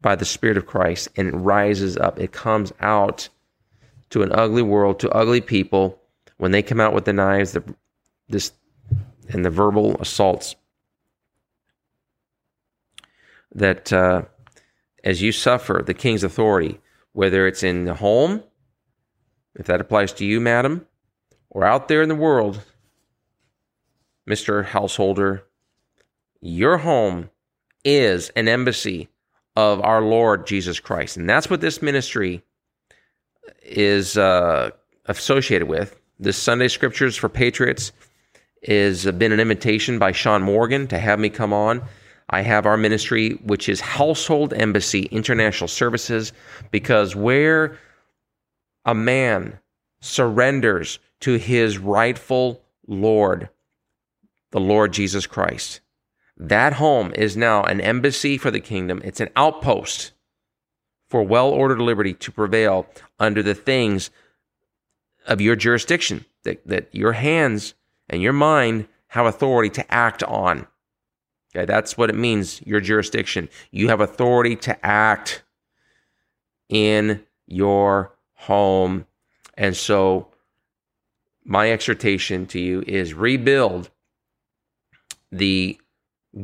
by 0.00 0.16
the 0.16 0.24
Spirit 0.24 0.56
of 0.56 0.66
Christ 0.66 1.08
and 1.16 1.28
it 1.28 1.36
rises 1.36 1.96
up. 1.96 2.18
It 2.18 2.32
comes 2.32 2.72
out 2.80 3.28
to 4.10 4.22
an 4.22 4.32
ugly 4.32 4.62
world, 4.62 5.00
to 5.00 5.10
ugly 5.10 5.40
people. 5.40 5.98
When 6.36 6.50
they 6.50 6.62
come 6.62 6.80
out 6.80 6.92
with 6.92 7.04
the 7.04 7.12
knives, 7.12 7.52
the, 7.52 7.62
this 8.28 8.52
and 9.28 9.44
the 9.44 9.50
verbal 9.50 9.96
assaults, 10.00 10.56
that 13.54 13.92
uh, 13.92 14.22
as 15.04 15.22
you 15.22 15.30
suffer 15.32 15.82
the 15.84 15.94
king's 15.94 16.24
authority, 16.24 16.80
whether 17.12 17.46
it's 17.46 17.62
in 17.62 17.84
the 17.84 17.94
home, 17.94 18.42
if 19.54 19.66
that 19.66 19.80
applies 19.80 20.12
to 20.14 20.24
you, 20.24 20.40
madam, 20.40 20.86
or 21.50 21.64
out 21.64 21.88
there 21.88 22.02
in 22.02 22.08
the 22.08 22.14
world, 22.14 22.60
Mr. 24.28 24.64
Householder, 24.64 25.44
your 26.40 26.78
home 26.78 27.30
is 27.84 28.30
an 28.30 28.48
embassy 28.48 29.08
of 29.56 29.80
our 29.80 30.02
Lord 30.02 30.46
Jesus 30.46 30.80
Christ. 30.80 31.16
And 31.16 31.28
that's 31.28 31.50
what 31.50 31.60
this 31.60 31.82
ministry 31.82 32.42
is 33.62 34.16
uh, 34.16 34.70
associated 35.06 35.68
with. 35.68 35.98
This 36.18 36.36
Sunday 36.36 36.68
Scriptures 36.68 37.16
for 37.16 37.28
Patriots 37.28 37.92
has 38.66 39.04
been 39.12 39.32
an 39.32 39.40
invitation 39.40 39.98
by 39.98 40.12
Sean 40.12 40.42
Morgan 40.42 40.86
to 40.88 40.98
have 40.98 41.18
me 41.18 41.28
come 41.28 41.52
on. 41.52 41.82
I 42.30 42.42
have 42.42 42.64
our 42.64 42.76
ministry, 42.76 43.32
which 43.42 43.68
is 43.68 43.80
Household 43.80 44.54
Embassy 44.54 45.02
International 45.10 45.68
Services, 45.68 46.32
because 46.70 47.14
where 47.16 47.78
a 48.84 48.94
man 48.94 49.58
surrenders 50.00 50.98
to 51.20 51.36
his 51.36 51.78
rightful 51.78 52.62
Lord, 52.86 53.48
the 54.52 54.60
Lord 54.60 54.92
Jesus 54.92 55.26
Christ, 55.26 55.80
that 56.36 56.74
home 56.74 57.12
is 57.14 57.36
now 57.36 57.64
an 57.64 57.80
embassy 57.80 58.38
for 58.38 58.50
the 58.50 58.60
kingdom. 58.60 59.02
It's 59.04 59.20
an 59.20 59.30
outpost 59.36 60.12
for 61.08 61.22
well 61.22 61.50
ordered 61.50 61.80
liberty 61.80 62.14
to 62.14 62.32
prevail 62.32 62.86
under 63.18 63.42
the 63.42 63.54
things 63.54 64.10
of 65.26 65.40
your 65.40 65.56
jurisdiction 65.56 66.24
that, 66.44 66.66
that 66.66 66.88
your 66.92 67.12
hands 67.12 67.74
and 68.08 68.22
your 68.22 68.32
mind 68.32 68.88
have 69.08 69.26
authority 69.26 69.68
to 69.70 69.92
act 69.92 70.22
on. 70.22 70.66
Okay, 71.54 71.66
that's 71.66 71.98
what 71.98 72.08
it 72.08 72.16
means, 72.16 72.62
your 72.62 72.80
jurisdiction. 72.80 73.48
You 73.70 73.88
have 73.88 74.00
authority 74.00 74.56
to 74.56 74.86
act 74.86 75.42
in 76.70 77.22
your 77.46 78.16
home. 78.32 79.06
And 79.54 79.76
so, 79.76 80.28
my 81.44 81.70
exhortation 81.70 82.46
to 82.46 82.58
you 82.58 82.82
is 82.86 83.12
rebuild 83.12 83.90
the 85.32 85.80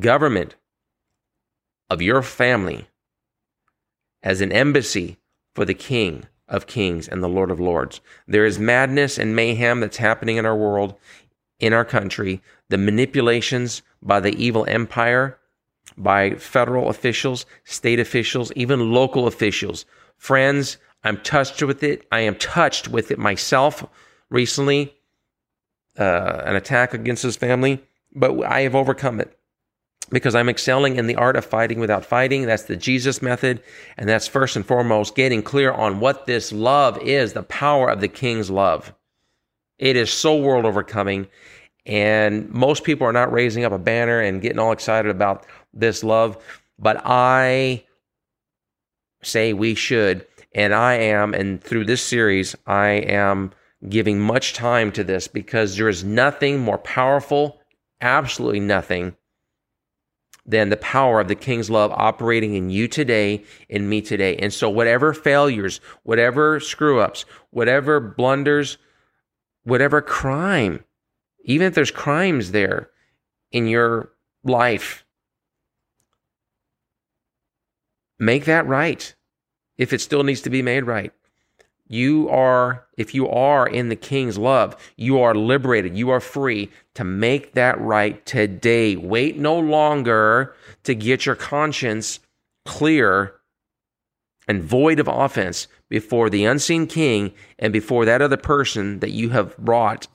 government 0.01 0.57
of 1.91 2.03
your 2.03 2.23
family 2.23 2.89
as 4.23 4.41
an 4.41 4.51
embassy 4.51 5.19
for 5.55 5.65
the 5.65 5.75
King 5.75 6.25
of 6.49 6.67
Kings 6.67 7.07
and 7.07 7.23
the 7.23 7.29
Lord 7.29 7.51
of 7.51 7.61
Lords. 7.61 8.01
There 8.27 8.47
is 8.47 8.59
madness 8.59 9.19
and 9.19 9.37
mayhem 9.37 9.81
that's 9.81 9.99
happening 9.99 10.39
in 10.39 10.47
our 10.47 10.57
world, 10.57 10.95
in 11.61 11.73
our 11.73 11.85
country, 11.85 12.43
the 12.71 12.79
manipulations 12.79 13.83
by 14.03 14.21
the 14.21 14.35
evil 14.43 14.65
empire, 14.67 15.39
by 15.97 16.35
federal 16.35 16.89
officials, 16.89 17.45
state 17.65 18.01
officials, 18.01 18.53
even 18.57 18.93
local 18.93 19.27
officials. 19.27 19.85
Friends, 20.17 20.79
I'm 21.05 21.19
touched 21.19 21.63
with 21.63 21.83
it. 21.83 22.07
I 22.11 22.21
am 22.21 22.37
touched 22.37 22.89
with 22.89 23.11
it 23.11 23.19
myself 23.19 23.85
recently, 24.31 24.95
uh, 25.99 26.43
an 26.45 26.57
attack 26.57 26.95
against 26.95 27.23
his 27.23 27.37
family, 27.37 27.85
but 28.15 28.43
I 28.45 28.61
have 28.61 28.75
overcome 28.75 29.21
it 29.21 29.39
because 30.11 30.35
I'm 30.35 30.49
excelling 30.49 30.97
in 30.97 31.07
the 31.07 31.17
art 31.17 31.37
of 31.37 31.45
fighting 31.45 31.81
without 31.81 32.05
fighting. 32.05 32.47
That's 32.47 32.65
the 32.65 32.77
Jesus 32.77 33.21
method. 33.21 33.63
And 33.97 34.09
that's 34.09 34.27
first 34.27 34.57
and 34.57 34.65
foremost 34.65 35.15
getting 35.15 35.43
clear 35.43 35.71
on 35.71 36.01
what 36.01 36.27
this 36.27 36.53
love 36.53 36.99
is 37.03 37.33
the 37.33 37.43
power 37.43 37.91
of 37.91 38.01
the 38.01 38.09
King's 38.09 38.51
love. 38.51 38.95
It 39.79 39.97
is 39.97 40.11
so 40.11 40.37
world 40.37 40.65
overcoming. 40.65 41.29
And 41.85 42.51
most 42.51 42.85
people 42.85 43.07
are 43.07 43.13
not 43.13 43.33
raising 43.33 43.65
up 43.65 43.73
a 43.73 43.79
banner 43.79 44.21
and 44.21 44.43
getting 44.43 44.59
all 44.59 44.73
excited 44.73 45.11
about 45.11 45.47
this 45.73 46.03
love. 46.03 46.43
But 46.79 47.03
I 47.05 47.85
say 49.23 49.53
we 49.53 49.75
should. 49.75 50.27
And 50.55 50.75
I 50.75 50.95
am. 50.95 51.35
And 51.35 51.63
through 51.63 51.85
this 51.85 52.03
series, 52.03 52.57
I 52.67 52.89
am 52.89 53.53
giving 53.89 54.19
much 54.21 54.55
time 54.55 54.91
to 54.93 55.05
this 55.05 55.29
because 55.29 55.77
there 55.77 55.89
is 55.89 56.03
nothing 56.03 56.59
more 56.59 56.79
powerful, 56.79 57.58
absolutely 58.01 58.61
nothing 58.61 59.17
than 60.47 60.71
the 60.71 60.77
power 60.79 61.21
of 61.21 61.29
the 61.29 61.35
King's 61.35 61.69
love 61.69 61.93
operating 61.93 62.55
in 62.55 62.71
you 62.71 62.89
today, 62.89 63.45
in 63.69 63.89
me 63.89 64.01
today. 64.01 64.37
And 64.37 64.53
so, 64.53 64.71
whatever 64.71 65.13
failures, 65.13 65.81
whatever 66.05 66.59
screw 66.59 67.01
ups, 67.01 67.27
whatever 67.51 68.01
blunders, 68.01 68.79
whatever 69.65 70.01
crime, 70.01 70.85
even 71.45 71.67
if 71.67 71.75
there's 71.75 71.91
crimes 71.91 72.53
there 72.53 72.89
in 73.53 73.67
your 73.67 74.11
life, 74.43 75.05
make 78.19 78.47
that 78.47 78.67
right 78.67 79.15
if 79.77 79.93
it 79.93 80.01
still 80.01 80.23
needs 80.23 80.41
to 80.43 80.51
be 80.51 80.63
made 80.63 80.85
right. 80.85 81.13
You 81.89 82.29
are, 82.29 82.85
if 82.99 83.15
you 83.15 83.29
are 83.29 83.67
in 83.67 83.89
the 83.89 83.97
king's 83.97 84.37
love, 84.37 84.77
you 84.97 85.21
are 85.21 85.35
liberated. 85.35 85.97
You 85.97 86.11
are 86.11 86.21
free 86.21 86.71
to 86.95 87.05
make 87.05 87.55
that 87.55 87.81
right 87.81 88.25
today. 88.27 88.97
Wait 88.97 89.39
no 89.39 89.59
longer 89.59 90.55
to 90.85 90.95
get 90.95 91.25
your 91.25 91.35
conscience 91.35 92.21
clear 92.67 93.35
and 94.47 94.63
void 94.63 95.01
of 95.01 95.09
offense 95.09 95.67
before 95.89 96.29
the 96.29 96.45
unseen 96.45 96.87
king 96.87 97.33
and 97.59 97.73
before 97.73 98.05
that 98.05 98.21
other 98.21 98.37
person 98.37 99.01
that 99.01 99.13
you 99.13 99.31
have 99.31 99.57
brought 99.57 100.07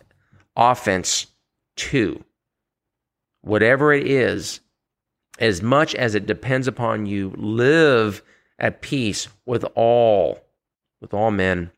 offense 0.56 1.28
to. 1.76 2.24
Whatever 3.42 3.92
it 3.94 4.08
is, 4.08 4.60
as 5.40 5.64
much 5.64 5.96
as 5.96 6.14
it 6.14 6.28
depends 6.28 6.68
upon 6.68 7.08
you, 7.08 7.34
live 7.36 8.22
at 8.60 8.82
peace 8.82 9.28
with 9.46 9.66
all 9.76 10.43
with 11.04 11.14
all 11.14 11.30
men. 11.30 11.70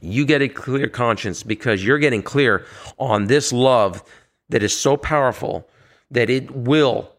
You 0.00 0.26
get 0.26 0.42
a 0.42 0.48
clear 0.48 0.88
conscience 0.88 1.44
because 1.44 1.84
you're 1.84 1.98
getting 1.98 2.22
clear 2.22 2.66
on 2.98 3.26
this 3.26 3.52
love 3.52 4.02
that 4.48 4.64
is 4.64 4.76
so 4.76 4.96
powerful 4.96 5.68
that 6.10 6.28
it 6.30 6.50
will 6.50 7.12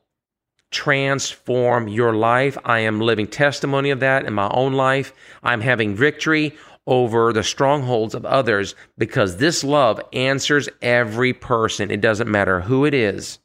transform 0.72 1.88
your 1.88 2.14
life. 2.14 2.58
I 2.66 2.80
am 2.80 3.00
living 3.00 3.28
testimony 3.28 3.92
of 3.92 4.02
that 4.02 4.26
in 4.26 4.34
my 4.34 4.50
own 4.50 4.74
life. 4.74 5.14
I'm 5.44 5.62
having 5.62 5.96
victory 5.96 6.58
over 6.86 7.32
the 7.32 7.44
strongholds 7.44 8.16
of 8.16 8.26
others 8.26 8.76
because 8.98 9.38
this 9.38 9.64
love 9.64 10.02
answers 10.12 10.68
every 10.82 11.34
person. 11.34 11.92
It 11.92 12.02
doesn't 12.02 12.32
matter 12.32 12.62
who 12.62 12.86
it 12.86 12.94
is. 12.94 13.40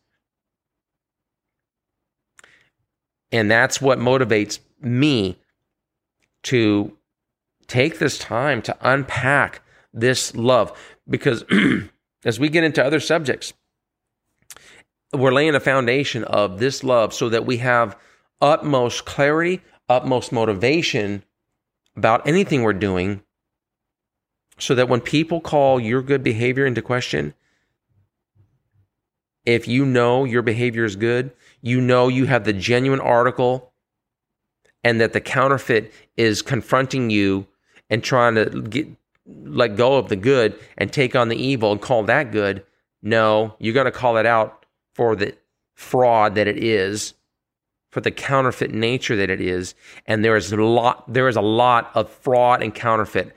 And 3.30 3.50
that's 3.50 3.80
what 3.80 3.98
motivates 3.98 4.58
me 4.80 5.38
to 6.44 6.96
take 7.72 7.98
this 7.98 8.18
time 8.18 8.60
to 8.60 8.76
unpack 8.82 9.62
this 9.94 10.36
love. 10.36 10.78
Because 11.08 11.42
as 12.24 12.38
we 12.38 12.50
get 12.50 12.64
into 12.64 12.84
other 12.84 13.00
subjects, 13.00 13.54
we're 15.14 15.32
laying 15.32 15.54
a 15.54 15.60
foundation 15.60 16.22
of 16.24 16.58
this 16.58 16.84
love 16.84 17.14
so 17.14 17.30
that 17.30 17.46
we 17.46 17.58
have 17.58 17.98
utmost 18.42 19.06
clarity, 19.06 19.62
utmost 19.88 20.32
motivation 20.32 21.24
about 21.96 22.26
anything 22.26 22.62
we're 22.62 22.74
doing, 22.74 23.22
so 24.58 24.74
that 24.74 24.88
when 24.88 25.00
people 25.00 25.40
call 25.40 25.80
your 25.80 26.02
good 26.02 26.22
behavior 26.22 26.66
into 26.66 26.82
question, 26.82 27.32
if 29.46 29.66
you 29.66 29.86
know 29.86 30.24
your 30.24 30.42
behavior 30.42 30.84
is 30.84 30.96
good, 30.96 31.32
you 31.62 31.80
know 31.80 32.08
you 32.08 32.26
have 32.26 32.44
the 32.44 32.52
genuine 32.52 33.00
article 33.00 33.72
and 34.84 35.00
that 35.00 35.14
the 35.14 35.20
counterfeit 35.20 35.92
is 36.16 36.42
confronting 36.42 37.08
you 37.08 37.46
and 37.90 38.02
trying 38.02 38.34
to 38.34 38.62
get 38.62 38.88
let 39.26 39.76
go 39.76 39.96
of 39.98 40.08
the 40.08 40.16
good 40.16 40.58
and 40.78 40.92
take 40.92 41.14
on 41.14 41.28
the 41.28 41.36
evil 41.36 41.72
and 41.72 41.80
call 41.80 42.02
that 42.04 42.32
good. 42.32 42.64
No, 43.02 43.54
you're 43.58 43.74
going 43.74 43.86
to 43.86 43.92
call 43.92 44.16
it 44.16 44.26
out 44.26 44.66
for 44.94 45.16
the 45.16 45.36
fraud 45.74 46.34
that 46.34 46.48
it 46.48 46.62
is, 46.62 47.14
for 47.90 48.00
the 48.00 48.10
counterfeit 48.10 48.72
nature 48.72 49.16
that 49.16 49.30
it 49.30 49.40
is, 49.40 49.74
and 50.06 50.24
there 50.24 50.36
is 50.36 50.52
a 50.52 50.56
lot 50.56 51.12
there 51.12 51.28
is 51.28 51.36
a 51.36 51.42
lot 51.42 51.90
of 51.94 52.10
fraud 52.10 52.62
and 52.62 52.74
counterfeit. 52.74 53.34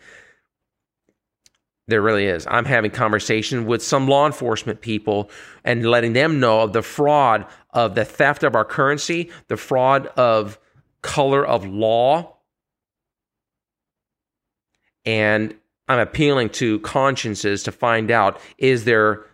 There 1.87 2.01
really 2.01 2.25
is. 2.25 2.47
I'm 2.49 2.65
having 2.65 2.89
conversation 2.89 3.67
with 3.67 3.83
some 3.83 4.07
law 4.07 4.25
enforcement 4.25 4.81
people 4.81 5.29
and 5.63 5.85
letting 5.85 6.13
them 6.13 6.39
know 6.39 6.61
of 6.61 6.73
the 6.73 6.81
fraud 6.81 7.45
of 7.71 7.93
the 7.93 8.05
theft 8.05 8.43
of 8.43 8.55
our 8.55 8.65
currency, 8.65 9.29
the 9.49 9.57
fraud 9.57 10.07
of 10.17 10.57
color 11.03 11.45
of 11.45 11.67
law, 11.67 12.34
and 15.06 15.56
I'm 15.88 15.99
appealing 15.99 16.49
to 16.51 16.80
consciences 16.80 17.64
to 17.64 17.72
find 17.72 18.10
out 18.12 18.39
is 18.58 18.86
there 18.86 19.26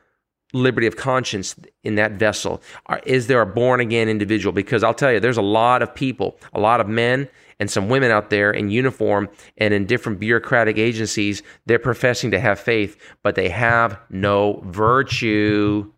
liberty 0.54 0.88
of 0.88 0.98
conscience 0.98 1.56
in 1.84 1.96
that 1.96 2.14
vessel? 2.14 2.62
Is 3.06 3.28
there 3.28 3.42
a 3.42 3.46
born 3.46 3.80
again 3.80 4.10
individual? 4.10 4.52
Because 4.52 4.84
I'll 4.84 4.94
tell 4.94 5.12
you, 5.12 5.20
there's 5.20 5.38
a 5.38 5.42
lot 5.42 5.82
of 5.82 5.96
people, 5.96 6.38
a 6.54 6.60
lot 6.60 6.82
of 6.82 6.88
men 6.88 7.30
and 7.60 7.70
some 7.70 7.90
women 7.90 8.12
out 8.12 8.32
there 8.32 8.52
in 8.52 8.70
uniform 8.70 9.30
and 9.58 9.74
in 9.74 9.86
different 9.86 10.20
bureaucratic 10.20 10.78
agencies. 10.78 11.44
They're 11.68 11.80
professing 11.80 12.32
to 12.32 12.40
have 12.40 12.60
faith, 12.60 12.98
but 13.24 13.36
they 13.36 13.50
have 13.50 14.00
no 14.10 14.62
virtue. 14.66 15.92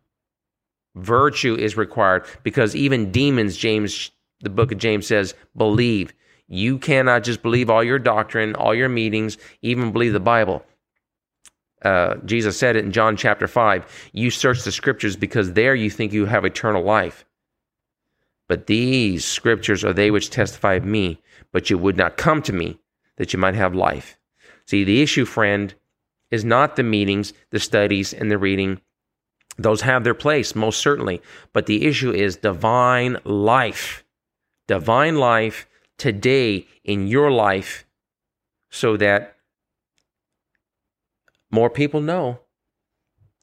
Virtue 0.96 1.56
is 1.56 1.76
required 1.76 2.26
because 2.44 2.76
even 2.76 3.12
demons, 3.12 3.58
James, 3.58 4.12
the 4.42 4.50
book 4.50 4.72
of 4.72 4.78
James 4.78 5.08
says, 5.08 5.34
believe. 5.56 6.14
You 6.54 6.78
cannot 6.78 7.24
just 7.24 7.42
believe 7.42 7.72
all 7.72 7.84
your 7.84 7.98
doctrine, 7.98 8.54
all 8.54 8.76
your 8.76 8.88
meetings, 8.88 9.40
even 9.64 9.92
believe 9.92 10.14
the 10.14 10.20
Bible. 10.20 10.64
Uh, 11.82 12.18
Jesus 12.26 12.60
said 12.60 12.76
it 12.76 12.86
in 12.86 12.92
John 12.92 13.18
chapter 13.18 13.48
5. 13.48 14.10
You 14.14 14.30
search 14.30 14.62
the 14.62 14.72
scriptures 14.72 15.16
because 15.16 15.54
there 15.54 15.74
you 15.74 15.90
think 15.90 16.14
you 16.14 16.28
have 16.28 16.46
eternal 16.46 16.84
life. 16.84 17.26
But 18.48 18.68
these 18.68 19.26
scriptures 19.26 19.84
are 19.84 19.94
they 19.94 20.12
which 20.12 20.30
testify 20.30 20.76
of 20.76 20.86
me, 20.86 21.20
but 21.52 21.72
you 21.72 21.80
would 21.80 21.98
not 21.98 22.18
come 22.18 22.44
to 22.44 22.54
me 22.54 22.78
that 23.18 23.34
you 23.34 23.40
might 23.40 23.56
have 23.56 23.74
life. 23.74 24.20
See, 24.68 24.84
the 24.84 25.02
issue, 25.02 25.26
friend, 25.26 25.74
is 26.30 26.46
not 26.46 26.76
the 26.76 26.84
meetings, 26.84 27.34
the 27.50 27.60
studies, 27.60 28.14
and 28.14 28.30
the 28.30 28.38
reading. 28.38 28.80
Those 29.58 29.82
have 29.82 30.04
their 30.04 30.14
place, 30.14 30.54
most 30.54 30.80
certainly. 30.80 31.20
But 31.52 31.66
the 31.66 31.88
issue 31.88 32.12
is 32.12 32.36
divine 32.36 33.18
life. 33.26 34.04
Divine 34.68 35.18
life 35.18 35.66
today 35.98 36.68
in 36.84 37.08
your 37.08 37.32
life 37.32 37.86
so 38.70 38.98
that 38.98 39.36
more 41.52 41.70
people 41.70 42.02
know 42.02 42.40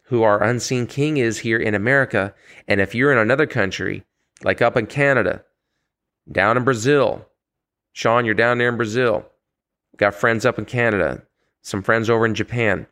who 0.05 0.25
our 0.25 0.43
unseen 0.43 0.87
king 0.87 1.17
is 1.17 1.39
here 1.39 1.59
in 1.59 1.75
America. 1.75 2.35
And 2.67 2.81
if 2.81 2.95
you're 2.95 3.13
in 3.13 3.19
another 3.19 3.47
country, 3.47 4.03
like 4.43 4.61
up 4.61 4.77
in 4.77 4.87
Canada, 4.87 5.45
down 6.31 6.57
in 6.57 6.65
Brazil, 6.65 7.27
Sean, 7.93 8.25
you're 8.25 8.35
down 8.35 8.59
there 8.59 8.69
in 8.69 8.77
Brazil. 8.77 9.25
Got 9.97 10.15
friends 10.15 10.45
up 10.45 10.59
in 10.59 10.65
Canada, 10.65 11.23
some 11.63 11.83
friends 11.83 12.11
over 12.11 12.27
in 12.27 12.35
Japan. 12.35 12.87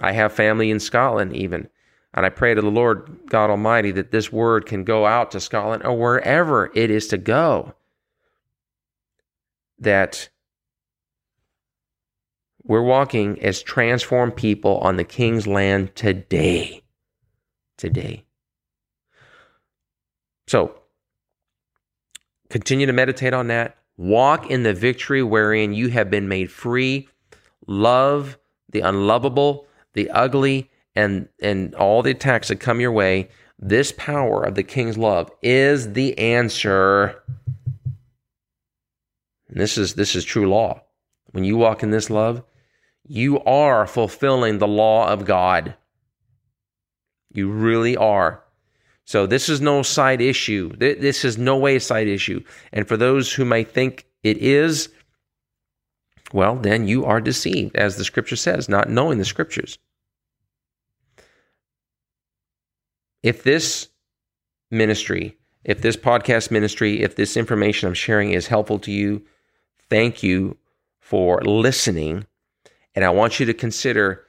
I 0.00 0.12
have 0.12 0.32
family 0.32 0.70
in 0.70 0.78
Scotland, 0.78 1.34
even. 1.34 1.68
And 2.12 2.24
I 2.24 2.28
pray 2.28 2.54
to 2.54 2.60
the 2.60 2.70
Lord 2.70 3.10
God 3.28 3.50
Almighty 3.50 3.90
that 3.92 4.12
this 4.12 4.32
word 4.32 4.66
can 4.66 4.84
go 4.84 5.06
out 5.06 5.32
to 5.32 5.40
Scotland 5.40 5.84
or 5.84 5.98
wherever 5.98 6.70
it 6.74 6.90
is 6.90 7.08
to 7.08 7.18
go 7.18 7.74
that 9.78 10.28
we're 12.62 12.82
walking 12.82 13.40
as 13.42 13.62
transformed 13.62 14.36
people 14.36 14.78
on 14.78 14.96
the 14.96 15.04
king's 15.04 15.46
land 15.46 15.94
today. 15.94 16.82
Today. 17.76 18.24
So, 20.46 20.74
continue 22.50 22.86
to 22.86 22.92
meditate 22.92 23.34
on 23.34 23.48
that. 23.48 23.76
Walk 23.96 24.50
in 24.50 24.62
the 24.62 24.74
victory 24.74 25.22
wherein 25.22 25.74
you 25.74 25.88
have 25.88 26.10
been 26.10 26.28
made 26.28 26.50
free. 26.50 27.08
Love 27.66 28.38
the 28.70 28.80
unlovable, 28.80 29.66
the 29.92 30.10
ugly, 30.10 30.70
and, 30.96 31.28
and 31.40 31.74
all 31.74 32.02
the 32.02 32.10
attacks 32.10 32.48
that 32.48 32.60
come 32.60 32.80
your 32.80 32.92
way. 32.92 33.28
This 33.58 33.92
power 33.92 34.42
of 34.42 34.54
the 34.54 34.62
king's 34.62 34.98
love 34.98 35.30
is 35.42 35.92
the 35.92 36.18
answer 36.18 37.22
and 39.54 39.60
this 39.60 39.78
is 39.78 39.94
this 39.94 40.16
is 40.16 40.24
true 40.24 40.48
law. 40.48 40.82
When 41.30 41.44
you 41.44 41.56
walk 41.56 41.84
in 41.84 41.90
this 41.90 42.10
love, 42.10 42.42
you 43.06 43.40
are 43.44 43.86
fulfilling 43.86 44.58
the 44.58 44.66
law 44.66 45.08
of 45.08 45.24
God. 45.24 45.76
You 47.32 47.50
really 47.50 47.96
are. 47.96 48.42
So 49.04 49.26
this 49.26 49.48
is 49.48 49.60
no 49.60 49.82
side 49.82 50.20
issue. 50.20 50.74
This 50.76 51.24
is 51.24 51.38
no 51.38 51.56
way 51.56 51.76
a 51.76 51.80
side 51.80 52.08
issue. 52.08 52.42
And 52.72 52.88
for 52.88 52.96
those 52.96 53.32
who 53.32 53.44
may 53.44 53.62
think 53.62 54.06
it 54.24 54.38
is, 54.38 54.88
well, 56.32 56.56
then 56.56 56.88
you 56.88 57.04
are 57.04 57.20
deceived, 57.20 57.76
as 57.76 57.96
the 57.96 58.04
scripture 58.04 58.36
says, 58.36 58.68
not 58.68 58.88
knowing 58.88 59.18
the 59.18 59.24
scriptures. 59.24 59.78
If 63.22 63.44
this 63.44 63.88
ministry, 64.70 65.36
if 65.64 65.80
this 65.80 65.96
podcast 65.96 66.50
ministry, 66.50 67.02
if 67.02 67.14
this 67.14 67.36
information 67.36 67.86
I'm 67.88 67.94
sharing 67.94 68.32
is 68.32 68.48
helpful 68.48 68.80
to 68.80 68.90
you, 68.90 69.22
thank 69.88 70.22
you 70.22 70.56
for 71.00 71.40
listening. 71.42 72.26
And 72.94 73.04
I 73.04 73.10
want 73.10 73.40
you 73.40 73.46
to 73.46 73.54
consider 73.54 74.24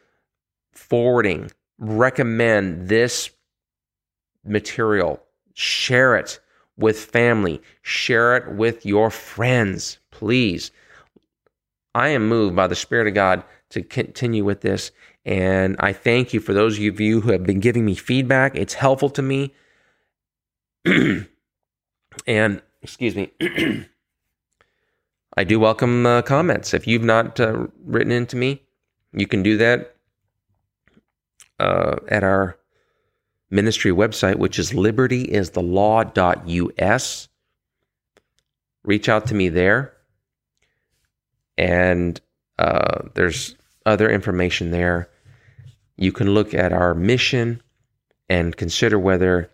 forwarding, 0.72 1.52
recommend 1.78 2.90
this 2.90 3.30
material, 4.44 5.22
share 5.54 6.16
it 6.16 6.40
with 6.78 7.00
family, 7.00 7.62
share 7.82 8.36
it 8.36 8.56
with 8.56 8.86
your 8.86 9.10
friends, 9.10 10.00
please. 10.12 10.72
I 11.94 12.10
am 12.10 12.28
moved 12.28 12.56
by 12.56 12.68
the 12.68 12.76
Spirit 12.76 13.08
of 13.08 13.14
God 13.14 13.44
to 13.70 13.82
continue 13.82 14.44
with 14.44 14.62
this. 14.62 14.92
And 15.24 15.76
I 15.80 15.94
thank 15.94 16.34
you 16.34 16.40
for 16.40 16.54
those 16.54 16.78
of 16.78 17.00
you 17.00 17.22
who 17.22 17.32
have 17.32 17.44
been 17.44 17.60
giving 17.60 17.86
me 17.86 17.96
feedback. 17.96 18.56
It's 18.56 18.74
helpful 18.74 19.10
to 19.12 19.22
me. 19.22 19.54
and, 22.28 22.62
excuse 22.82 23.16
me. 23.16 23.32
I 25.38 25.44
do 25.44 25.60
welcome 25.60 26.06
uh, 26.06 26.22
comments. 26.22 26.74
If 26.74 26.88
you've 26.88 27.04
not 27.04 27.42
uh, 27.42 27.68
written 27.84 28.14
into 28.14 28.38
me, 28.38 28.62
you 29.12 29.28
can 29.28 29.44
do 29.44 29.58
that 29.58 29.98
uh, 31.60 31.98
at 32.08 32.24
our 32.24 32.58
ministry 33.50 33.92
website, 33.92 34.38
which 34.38 34.58
is 34.58 34.72
libertyisthe.law.us. 34.72 37.28
Reach 38.86 39.10
out 39.10 39.28
to 39.28 39.36
me 39.36 39.50
there. 39.50 39.92
And 41.58 42.22
uh, 42.58 43.02
there's 43.14 43.58
other 43.86 44.10
information 44.10 44.72
there. 44.72 45.10
You 45.98 46.14
can 46.14 46.34
look 46.34 46.54
at 46.54 46.72
our 46.72 46.94
mission 46.94 47.62
and 48.30 48.56
consider 48.56 48.98
whether 48.98 49.52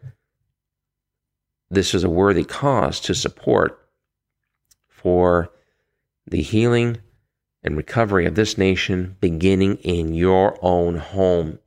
this 1.72 1.96
is 1.96 2.04
a 2.04 2.10
worthy 2.10 2.44
cause 2.44 3.00
to 3.02 3.16
support 3.16 3.80
for 4.88 5.50
the 6.28 6.42
healing 6.42 6.98
and 7.64 7.78
recovery 7.78 8.26
of 8.26 8.36
this 8.36 8.58
nation 8.58 9.16
beginning 9.20 9.78
in 9.78 10.14
your 10.14 10.58
own 10.62 10.96
home. 10.98 11.60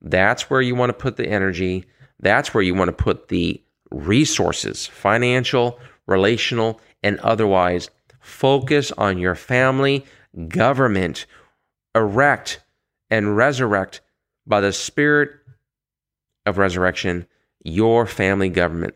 That's 0.00 0.48
where 0.48 0.60
you 0.60 0.74
want 0.74 0.90
to 0.90 0.94
put 0.94 1.16
the 1.16 1.28
energy. 1.28 1.84
That's 2.20 2.54
where 2.54 2.62
you 2.62 2.74
want 2.74 2.88
to 2.88 3.04
put 3.04 3.28
the 3.28 3.62
resources, 3.90 4.86
financial, 4.86 5.78
relational, 6.06 6.80
and 7.02 7.18
otherwise. 7.20 7.90
Focus 8.20 8.92
on 8.92 9.18
your 9.18 9.34
family, 9.34 10.04
government, 10.48 11.26
erect 11.94 12.60
and 13.10 13.36
resurrect 13.36 14.00
by 14.46 14.60
the 14.60 14.72
Spirit 14.72 15.30
of 16.46 16.58
resurrection 16.58 17.26
your 17.62 18.06
family 18.06 18.48
government. 18.48 18.94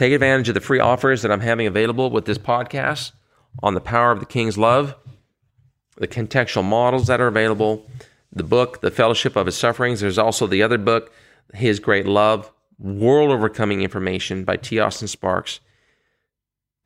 Take 0.00 0.14
advantage 0.14 0.48
of 0.48 0.54
the 0.54 0.62
free 0.62 0.80
offers 0.80 1.20
that 1.20 1.30
I'm 1.30 1.42
having 1.42 1.66
available 1.66 2.08
with 2.08 2.24
this 2.24 2.38
podcast 2.38 3.12
on 3.62 3.74
the 3.74 3.82
power 3.82 4.12
of 4.12 4.18
the 4.18 4.24
King's 4.24 4.56
love, 4.56 4.94
the 5.98 6.08
contextual 6.08 6.64
models 6.64 7.06
that 7.08 7.20
are 7.20 7.26
available, 7.26 7.86
the 8.32 8.42
book, 8.42 8.80
The 8.80 8.90
Fellowship 8.90 9.36
of 9.36 9.44
His 9.44 9.58
Sufferings. 9.58 10.00
There's 10.00 10.16
also 10.16 10.46
the 10.46 10.62
other 10.62 10.78
book, 10.78 11.12
His 11.52 11.80
Great 11.80 12.06
Love, 12.06 12.50
World 12.78 13.30
Overcoming 13.30 13.82
Information 13.82 14.42
by 14.42 14.56
T. 14.56 14.78
Austin 14.78 15.06
Sparks. 15.06 15.60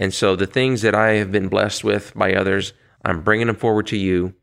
And 0.00 0.12
so 0.12 0.34
the 0.34 0.48
things 0.48 0.82
that 0.82 0.96
I 0.96 1.10
have 1.10 1.30
been 1.30 1.46
blessed 1.46 1.84
with 1.84 2.12
by 2.16 2.34
others, 2.34 2.72
I'm 3.04 3.20
bringing 3.20 3.46
them 3.46 3.54
forward 3.54 3.86
to 3.86 3.96
you 3.96 4.34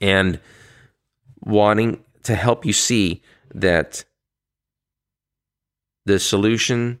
and 0.00 0.38
wanting 1.40 2.04
to 2.22 2.36
help 2.36 2.64
you 2.64 2.72
see 2.72 3.20
that 3.52 4.04
the 6.06 6.20
solution 6.20 7.00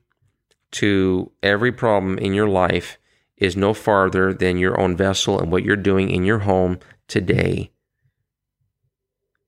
to 0.72 1.30
every 1.42 1.72
problem 1.72 2.18
in 2.18 2.34
your 2.34 2.48
life 2.48 2.98
is 3.36 3.56
no 3.56 3.72
farther 3.72 4.34
than 4.34 4.58
your 4.58 4.80
own 4.80 4.96
vessel 4.96 5.38
and 5.38 5.50
what 5.50 5.62
you're 5.62 5.76
doing 5.76 6.10
in 6.10 6.24
your 6.24 6.40
home 6.40 6.78
today. 7.06 7.70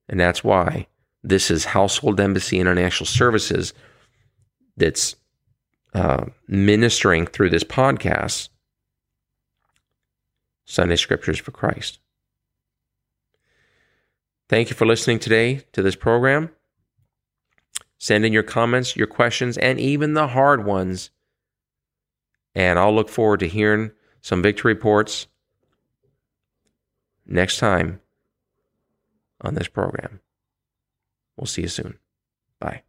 And 0.07 0.19
that's 0.19 0.43
why 0.43 0.87
this 1.23 1.51
is 1.51 1.65
Household 1.65 2.19
Embassy 2.19 2.59
International 2.59 3.05
Services 3.05 3.73
that's 4.77 5.15
uh, 5.93 6.25
ministering 6.47 7.27
through 7.27 7.49
this 7.49 7.63
podcast 7.63 8.49
Sunday 10.65 10.95
Scriptures 10.95 11.39
for 11.39 11.51
Christ. 11.51 11.99
Thank 14.47 14.69
you 14.69 14.75
for 14.75 14.85
listening 14.85 15.19
today 15.19 15.61
to 15.73 15.81
this 15.81 15.95
program. 15.95 16.49
Send 18.01 18.25
in 18.25 18.33
your 18.33 18.41
comments, 18.41 18.95
your 18.95 19.05
questions, 19.05 19.59
and 19.59 19.79
even 19.79 20.15
the 20.15 20.29
hard 20.29 20.65
ones. 20.65 21.11
And 22.55 22.79
I'll 22.79 22.95
look 22.95 23.09
forward 23.09 23.41
to 23.41 23.47
hearing 23.47 23.91
some 24.21 24.41
victory 24.41 24.73
reports 24.73 25.27
next 27.27 27.59
time 27.59 28.01
on 29.41 29.53
this 29.53 29.67
program. 29.67 30.19
We'll 31.37 31.45
see 31.45 31.61
you 31.61 31.67
soon. 31.67 31.99
Bye. 32.59 32.81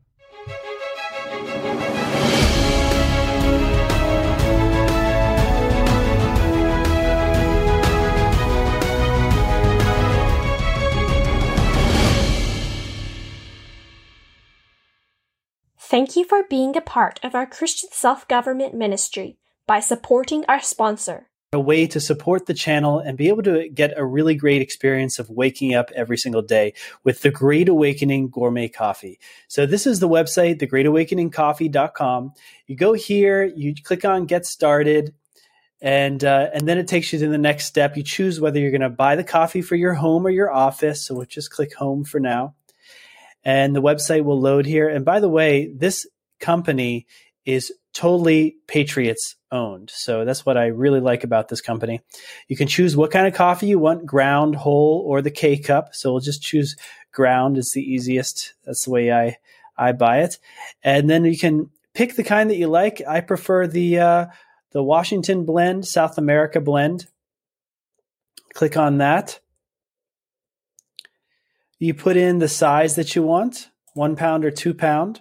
Thank 15.92 16.16
you 16.16 16.24
for 16.24 16.42
being 16.48 16.74
a 16.74 16.80
part 16.80 17.20
of 17.22 17.34
our 17.34 17.44
Christian 17.44 17.90
self 17.92 18.26
government 18.26 18.72
ministry 18.72 19.36
by 19.66 19.80
supporting 19.80 20.42
our 20.48 20.62
sponsor. 20.62 21.28
A 21.52 21.60
way 21.60 21.86
to 21.86 22.00
support 22.00 22.46
the 22.46 22.54
channel 22.54 22.98
and 22.98 23.18
be 23.18 23.28
able 23.28 23.42
to 23.42 23.68
get 23.68 23.92
a 23.98 24.02
really 24.06 24.34
great 24.34 24.62
experience 24.62 25.18
of 25.18 25.28
waking 25.28 25.74
up 25.74 25.90
every 25.94 26.16
single 26.16 26.40
day 26.40 26.72
with 27.04 27.20
the 27.20 27.30
Great 27.30 27.68
Awakening 27.68 28.30
Gourmet 28.30 28.70
Coffee. 28.70 29.20
So, 29.48 29.66
this 29.66 29.86
is 29.86 30.00
the 30.00 30.08
website, 30.08 30.62
thegreatawakeningcoffee.com. 30.62 32.32
You 32.68 32.74
go 32.74 32.94
here, 32.94 33.44
you 33.44 33.74
click 33.74 34.06
on 34.06 34.24
Get 34.24 34.46
Started, 34.46 35.12
and 35.82 36.24
uh, 36.24 36.48
and 36.54 36.66
then 36.66 36.78
it 36.78 36.88
takes 36.88 37.12
you 37.12 37.18
to 37.18 37.28
the 37.28 37.36
next 37.36 37.66
step. 37.66 37.98
You 37.98 38.02
choose 38.02 38.40
whether 38.40 38.58
you're 38.58 38.70
going 38.70 38.80
to 38.80 38.88
buy 38.88 39.14
the 39.14 39.24
coffee 39.24 39.60
for 39.60 39.76
your 39.76 39.92
home 39.92 40.26
or 40.26 40.30
your 40.30 40.50
office. 40.50 41.04
So 41.04 41.16
we'll 41.16 41.26
just 41.26 41.50
click 41.50 41.74
home 41.74 42.02
for 42.02 42.18
now 42.18 42.54
and 43.44 43.74
the 43.74 43.82
website 43.82 44.24
will 44.24 44.40
load 44.40 44.66
here. 44.66 44.88
And 44.88 45.04
by 45.04 45.20
the 45.20 45.28
way, 45.28 45.72
this 45.74 46.06
company 46.40 47.06
is 47.44 47.72
totally 47.92 48.56
Patriots 48.66 49.36
owned. 49.50 49.90
So 49.90 50.24
that's 50.24 50.46
what 50.46 50.56
I 50.56 50.66
really 50.66 51.00
like 51.00 51.24
about 51.24 51.48
this 51.48 51.60
company. 51.60 52.00
You 52.48 52.56
can 52.56 52.68
choose 52.68 52.96
what 52.96 53.10
kind 53.10 53.26
of 53.26 53.34
coffee 53.34 53.66
you 53.66 53.78
want, 53.78 54.06
ground, 54.06 54.56
whole, 54.56 55.04
or 55.06 55.20
the 55.20 55.30
K 55.30 55.58
cup. 55.58 55.94
So 55.94 56.12
we'll 56.12 56.20
just 56.20 56.42
choose 56.42 56.76
ground. 57.12 57.58
It's 57.58 57.74
the 57.74 57.82
easiest. 57.82 58.54
That's 58.64 58.84
the 58.84 58.90
way 58.90 59.12
I, 59.12 59.36
I 59.76 59.92
buy 59.92 60.20
it. 60.20 60.38
And 60.82 61.10
then 61.10 61.24
you 61.24 61.38
can 61.38 61.70
pick 61.94 62.16
the 62.16 62.24
kind 62.24 62.48
that 62.50 62.56
you 62.56 62.68
like. 62.68 63.02
I 63.06 63.20
prefer 63.20 63.66
the, 63.66 63.98
uh, 63.98 64.26
the 64.70 64.82
Washington 64.82 65.44
blend, 65.44 65.86
South 65.86 66.16
America 66.16 66.60
blend. 66.60 67.06
Click 68.54 68.76
on 68.76 68.98
that. 68.98 69.40
You 71.82 71.94
put 71.94 72.16
in 72.16 72.38
the 72.38 72.46
size 72.46 72.94
that 72.94 73.16
you 73.16 73.24
want, 73.24 73.68
one 73.94 74.14
pound 74.14 74.44
or 74.44 74.52
two 74.52 74.72
pound. 74.72 75.20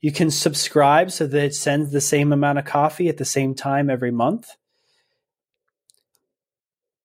You 0.00 0.12
can 0.12 0.30
subscribe 0.30 1.10
so 1.10 1.26
that 1.26 1.44
it 1.46 1.54
sends 1.56 1.90
the 1.90 2.00
same 2.00 2.32
amount 2.32 2.60
of 2.60 2.64
coffee 2.64 3.08
at 3.08 3.16
the 3.16 3.24
same 3.24 3.52
time 3.52 3.90
every 3.90 4.12
month. 4.12 4.48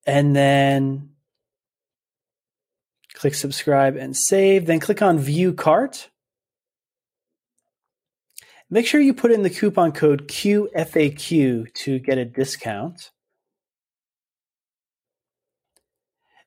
And 0.05 0.35
then 0.35 1.09
click 3.15 3.33
subscribe 3.33 3.95
and 3.95 4.15
save. 4.15 4.67
Then 4.67 4.79
click 4.79 5.01
on 5.01 5.17
view 5.17 5.53
cart. 5.53 6.11
Make 8.69 8.85
sure 8.85 9.01
you 9.01 9.15
put 9.15 9.31
in 9.31 9.41
the 9.41 9.49
coupon 9.49 9.91
code 9.91 10.27
QFAQ 10.27 11.73
to 11.73 11.97
get 11.97 12.19
a 12.19 12.25
discount. 12.25 13.09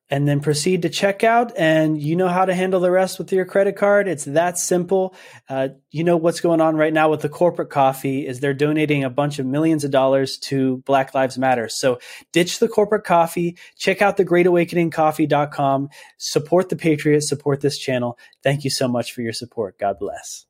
And 0.09 0.27
then 0.27 0.41
proceed 0.41 0.83
to 0.83 0.89
checkout 0.89 1.53
and 1.57 2.01
you 2.01 2.17
know 2.17 2.29
how 2.29 2.45
to 2.45 2.55
handle 2.55 2.81
the 2.81 2.91
rest 2.91 3.19
with 3.19 3.33
your 3.33 3.45
credit 3.45 3.77
card. 3.77 4.09
It's 4.09 4.25
that 4.25 4.59
simple. 4.59 5.15
Uh, 5.49 5.69
you 5.91 6.05
know 6.05 6.17
what's 6.17 6.41
going 6.41 6.61
on 6.61 6.77
right 6.77 6.93
now 6.93 7.11
with 7.11 7.23
the 7.23 7.29
corporate 7.29 7.71
coffee 7.71 8.27
is 8.27 8.41
they're 8.41 8.55
donating 8.55 9.05
a 9.05 9.11
bunch 9.11 9.39
of 9.39 9.47
millions 9.47 9.85
of 9.85 9.91
dollars 9.91 10.39
to 10.39 10.79
black 10.87 11.15
lives 11.15 11.39
matter. 11.39 11.69
So 11.69 11.99
ditch 12.33 12.59
the 12.59 12.69
corporate 12.69 13.05
coffee 13.05 13.57
check 13.77 14.03
out 14.03 14.17
the 14.17 14.25
greatawakeningcoffee.com 14.25 15.89
support 16.19 16.69
the 16.69 16.77
patriots 16.77 17.29
support 17.29 17.61
this 17.61 17.79
channel. 17.79 18.19
Thank 18.43 18.65
you 18.65 18.71
so 18.71 18.89
much 18.89 19.13
for 19.13 19.23
your 19.23 19.33
support. 19.33 19.79
God 19.79 19.99
bless 19.99 20.47